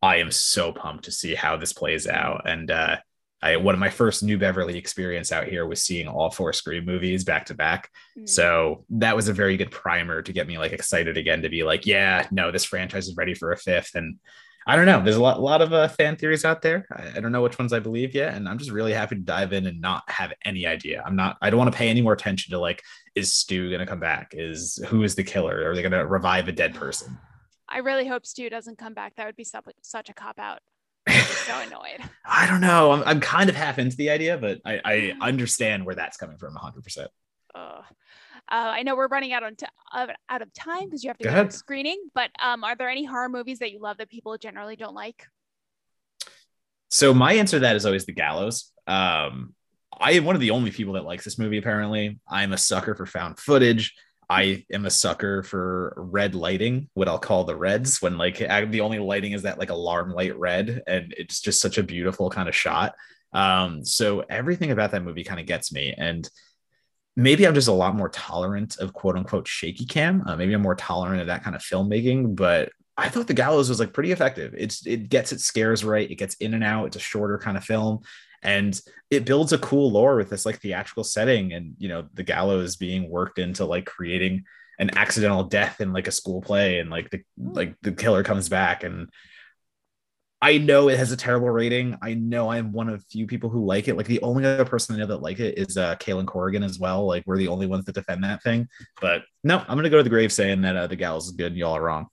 [0.01, 2.47] I am so pumped to see how this plays out.
[2.47, 2.97] And uh,
[3.43, 6.85] I one of my first New Beverly experience out here was seeing all four Scream
[6.85, 7.89] movies back to back.
[8.17, 8.27] Mm.
[8.27, 11.63] So that was a very good primer to get me like excited again to be
[11.63, 13.95] like, yeah, no, this franchise is ready for a fifth.
[13.95, 14.17] And
[14.65, 15.03] I don't know.
[15.03, 16.87] There's a lot, a lot of uh, fan theories out there.
[16.89, 19.21] I, I, don't know which ones I believe yet, and I'm just really happy to
[19.21, 21.03] dive in and not have any idea.
[21.05, 21.35] I'm not.
[21.41, 22.81] I don't want to pay any more attention to like,
[23.13, 24.33] is Stu going to come back?
[24.37, 25.69] Is who is the killer?
[25.69, 27.17] Are they going to revive a dead person?
[27.67, 29.15] I really hope Stu doesn't come back.
[29.17, 30.59] That would be such, such a cop out
[31.09, 32.09] so annoyed.
[32.25, 32.91] I don't know.
[32.91, 36.37] I'm, I'm kind of half into the idea, but I, I understand where that's coming
[36.37, 37.07] from 100%.
[38.49, 41.23] Uh, I know we're running out, on t- out of time because you have to
[41.23, 44.09] go, go to screening, but um, are there any horror movies that you love that
[44.09, 45.25] people generally don't like?
[46.91, 48.71] So my answer to that is always The Gallows.
[48.85, 49.55] Um,
[49.97, 51.57] I am one of the only people that likes this movie.
[51.57, 53.95] Apparently, I'm a sucker for found footage.
[54.29, 58.81] I am a sucker for red lighting, what I'll call the reds, when like the
[58.81, 62.49] only lighting is that like alarm light red, and it's just such a beautiful kind
[62.49, 62.95] of shot.
[63.33, 66.29] Um, so everything about that movie kind of gets me, and
[67.15, 70.23] maybe I'm just a lot more tolerant of quote unquote shaky cam.
[70.25, 73.69] Uh, maybe I'm more tolerant of that kind of filmmaking, but I thought the gallows
[73.69, 74.53] was like pretty effective.
[74.57, 76.09] It's it gets its scares right.
[76.09, 76.85] It gets in and out.
[76.87, 78.01] It's a shorter kind of film,
[78.43, 78.79] and
[79.09, 82.75] it builds a cool lore with this like theatrical setting and you know the gallows
[82.75, 84.43] being worked into like creating
[84.79, 88.49] an accidental death in like a school play and like the like the killer comes
[88.49, 89.09] back and
[90.41, 91.97] I know it has a terrible rating.
[92.01, 93.95] I know I'm one of few people who like it.
[93.95, 96.77] Like the only other person I know that like it is uh Kalyn Corrigan as
[96.77, 97.07] well.
[97.07, 98.67] Like we're the only ones that defend that thing.
[98.99, 101.53] But no, I'm gonna go to the grave saying that uh, the gallows is good
[101.53, 102.07] and y'all are wrong.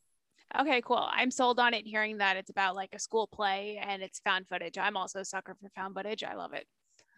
[0.58, 1.06] Okay, cool.
[1.10, 4.48] I'm sold on it hearing that it's about like a school play and it's found
[4.48, 4.78] footage.
[4.78, 6.24] I'm also a sucker for found footage.
[6.24, 6.66] I love it.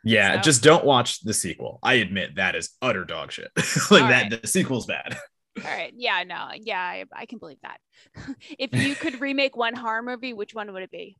[0.05, 0.43] Yeah, so.
[0.43, 1.79] just don't watch the sequel.
[1.83, 3.51] I admit that is utter dog shit.
[3.91, 4.43] like All that right.
[4.43, 5.17] the sequel's bad.
[5.65, 5.93] All right.
[5.97, 6.49] Yeah, no.
[6.55, 7.79] Yeah, I, I can believe that.
[8.59, 11.17] if you could remake one horror movie, which one would it be?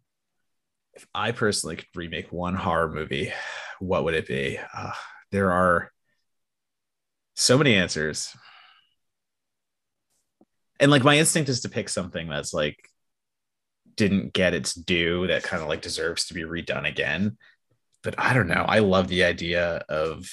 [0.95, 3.33] If I personally could remake one horror movie,
[3.79, 4.59] what would it be?
[4.77, 4.93] Uh,
[5.31, 5.91] there are
[7.35, 8.35] so many answers.
[10.83, 12.77] And like my instinct is to pick something that's like
[13.97, 17.39] didn't get its due that kind of like deserves to be redone again.
[18.03, 18.65] But I don't know.
[18.67, 20.29] I love the idea of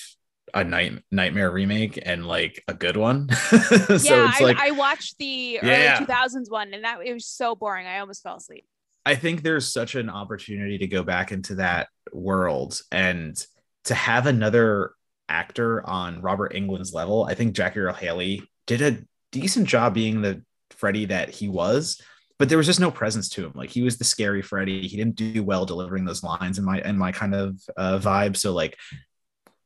[0.53, 3.29] a night nightmare remake and like a good one.
[3.33, 5.97] so yeah, it's I, like I watched the yeah.
[5.97, 7.85] early 2000s one and that it was so boring.
[7.85, 8.65] I almost fell asleep.
[9.05, 13.37] I think there's such an opportunity to go back into that world and
[13.85, 14.93] to have another
[15.29, 17.23] actor on Robert Englund's level.
[17.23, 18.97] I think Jackie Earle Haley did a
[19.31, 22.01] decent job being the Freddy that he was,
[22.37, 23.51] but there was just no presence to him.
[23.55, 24.87] Like he was the scary Freddy.
[24.87, 28.37] He didn't do well delivering those lines in my in my kind of uh, vibe.
[28.37, 28.77] So like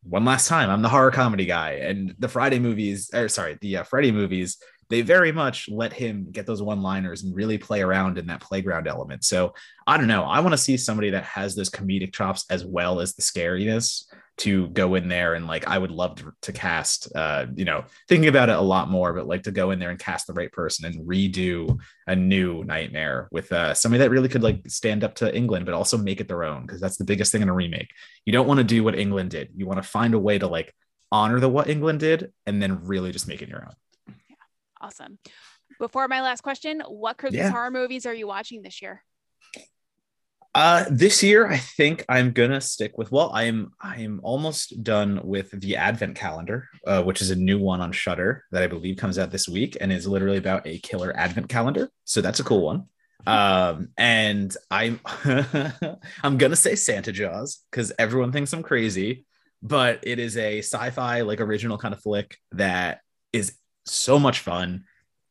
[0.03, 3.77] one last time, I'm the horror comedy guy, and the Friday movies, or sorry, the
[3.77, 4.57] uh, Freddy movies,
[4.89, 8.87] they very much let him get those one-liners and really play around in that playground
[8.87, 9.23] element.
[9.23, 9.53] So
[9.87, 10.23] I don't know.
[10.23, 14.03] I want to see somebody that has those comedic chops as well as the scariness
[14.35, 17.85] to go in there and like I would love to, to cast uh you know
[18.09, 20.33] thinking about it a lot more but like to go in there and cast the
[20.33, 21.77] right person and redo
[22.07, 25.75] a new nightmare with uh somebody that really could like stand up to Englund but
[25.75, 27.89] also make it their own because that's the biggest thing in a remake.
[28.25, 29.49] You don't want to do what Englund did.
[29.55, 30.73] You want to find a way to like
[31.11, 33.75] honor the what Englund did and then really just make it your own.
[34.07, 34.35] Yeah.
[34.81, 35.19] Awesome.
[35.79, 37.51] Before my last question what Christmas yeah.
[37.51, 39.03] horror movies are you watching this year
[40.55, 43.11] uh, this year, I think I'm gonna stick with.
[43.11, 47.35] Well, I am I am almost done with the Advent calendar, uh, which is a
[47.35, 50.67] new one on Shudder that I believe comes out this week and is literally about
[50.67, 51.89] a killer Advent calendar.
[52.03, 52.85] So that's a cool one.
[53.25, 54.99] Um, and I'm
[56.23, 59.25] I'm gonna say Santa Jaws because everyone thinks I'm crazy,
[59.63, 62.99] but it is a Syfy like original kind of flick that
[63.31, 63.53] is
[63.85, 64.83] so much fun.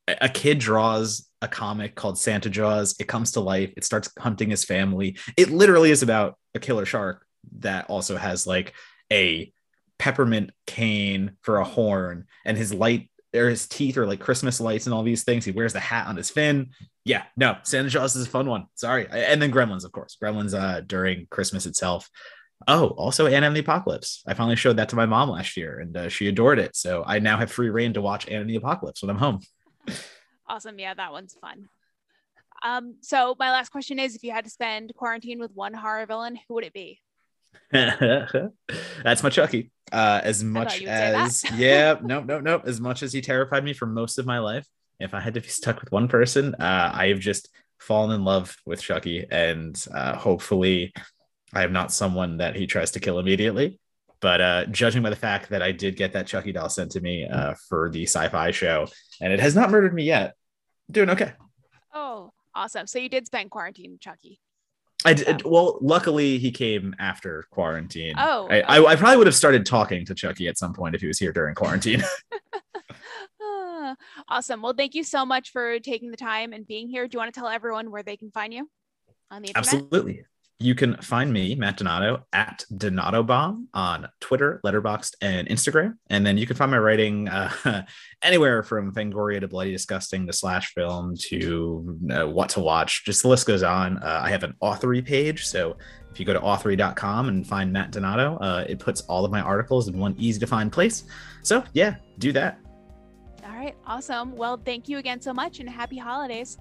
[0.08, 2.94] A kid draws a comic called Santa Jaws.
[2.98, 3.72] It comes to life.
[3.76, 5.18] It starts hunting his family.
[5.36, 7.26] It literally is about a killer shark
[7.58, 8.72] that also has like
[9.12, 9.52] a
[9.98, 14.86] peppermint cane for a horn and his light or his teeth are like Christmas lights
[14.86, 15.44] and all these things.
[15.44, 16.70] He wears the hat on his fin.
[17.04, 18.66] Yeah, no, Santa Jaws is a fun one.
[18.74, 19.06] Sorry.
[19.10, 20.16] And then Gremlins, of course.
[20.22, 22.08] Gremlins uh during Christmas itself.
[22.68, 24.22] Oh, also Anna and the Apocalypse.
[24.26, 26.76] I finally showed that to my mom last year and uh, she adored it.
[26.76, 29.40] So I now have free reign to watch Anna and the Apocalypse when I'm home.
[30.48, 30.78] Awesome.
[30.78, 31.68] Yeah, that one's fun.
[32.62, 36.06] Um, so my last question is if you had to spend quarantine with one horror
[36.06, 37.00] villain, who would it be?
[37.72, 39.70] That's my Chucky.
[39.90, 42.62] Uh, as much as yeah, nope, nope, nope.
[42.64, 44.66] As much as he terrified me for most of my life,
[45.00, 48.24] if I had to be stuck with one person, uh, I have just fallen in
[48.24, 50.92] love with Chucky, and uh, hopefully,
[51.52, 53.78] I am not someone that he tries to kill immediately.
[54.22, 57.00] But uh, judging by the fact that I did get that Chucky doll sent to
[57.00, 58.86] me uh, for the Syfy show,
[59.20, 60.36] and it has not murdered me yet,
[60.88, 61.32] I'm doing okay.
[61.92, 62.86] Oh, awesome!
[62.86, 64.38] So you did spend quarantine, Chucky.
[65.04, 65.42] I did.
[65.44, 68.14] Well, luckily he came after quarantine.
[68.16, 68.60] Oh, I.
[68.60, 71.18] I, I, probably would have started talking to Chucky at some point if he was
[71.18, 72.04] here during quarantine.
[74.28, 74.62] awesome.
[74.62, 77.06] Well, thank you so much for taking the time and being here.
[77.08, 78.68] Do you want to tell everyone where they can find you
[79.30, 79.74] on the internet?
[79.74, 80.24] Absolutely
[80.62, 85.96] you can find me, Matt Donato, at Donato Bomb on Twitter, Letterboxd, and Instagram.
[86.10, 87.84] And then you can find my writing uh,
[88.22, 93.04] anywhere from Fangoria to Bloody Disgusting to Slash Film to uh, What to Watch.
[93.04, 93.98] Just the list goes on.
[93.98, 95.46] Uh, I have an Authory page.
[95.46, 95.76] So
[96.10, 99.40] if you go to authory.com and find Matt Donato, uh, it puts all of my
[99.40, 101.04] articles in one easy to find place.
[101.42, 102.58] So yeah, do that.
[103.44, 103.74] All right.
[103.86, 104.36] Awesome.
[104.36, 106.58] Well, thank you again so much and happy holidays.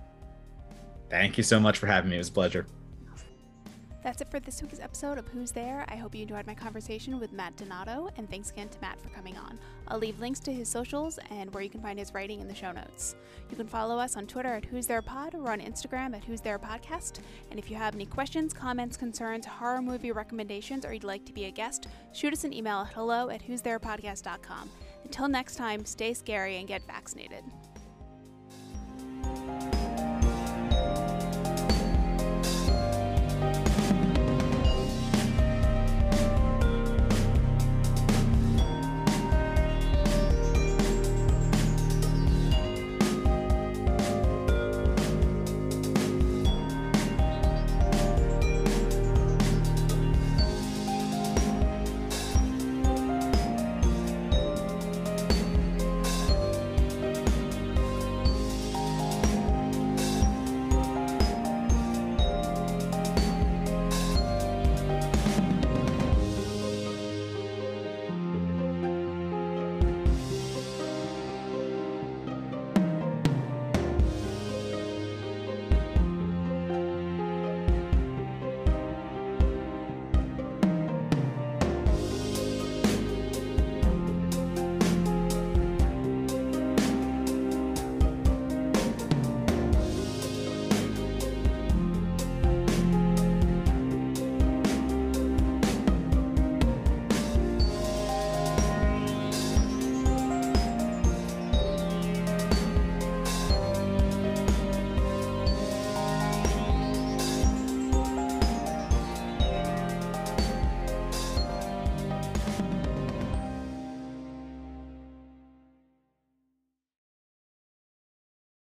[1.10, 2.16] Thank you so much for having me.
[2.16, 2.66] It was a pleasure.
[4.04, 5.86] That's it for this week's episode of Who's There.
[5.88, 9.10] I hope you enjoyed my conversation with Matt Donato, and thanks again to Matt for
[9.10, 9.60] coming on.
[9.88, 12.56] I'll leave links to his socials and where you can find his writing in the
[12.56, 13.16] show notes.
[13.52, 16.42] You can follow us on Twitter at Who's There Pod or on Instagram at Who's
[16.42, 17.20] There Podcast.
[17.52, 21.34] And if you have any questions, comments, concerns, horror movie recommendations, or you'd like to
[21.34, 24.70] be a guest, shoot us an email at hello at who'stherepodcast.com.
[25.04, 27.44] Until next time, stay scary and get vaccinated.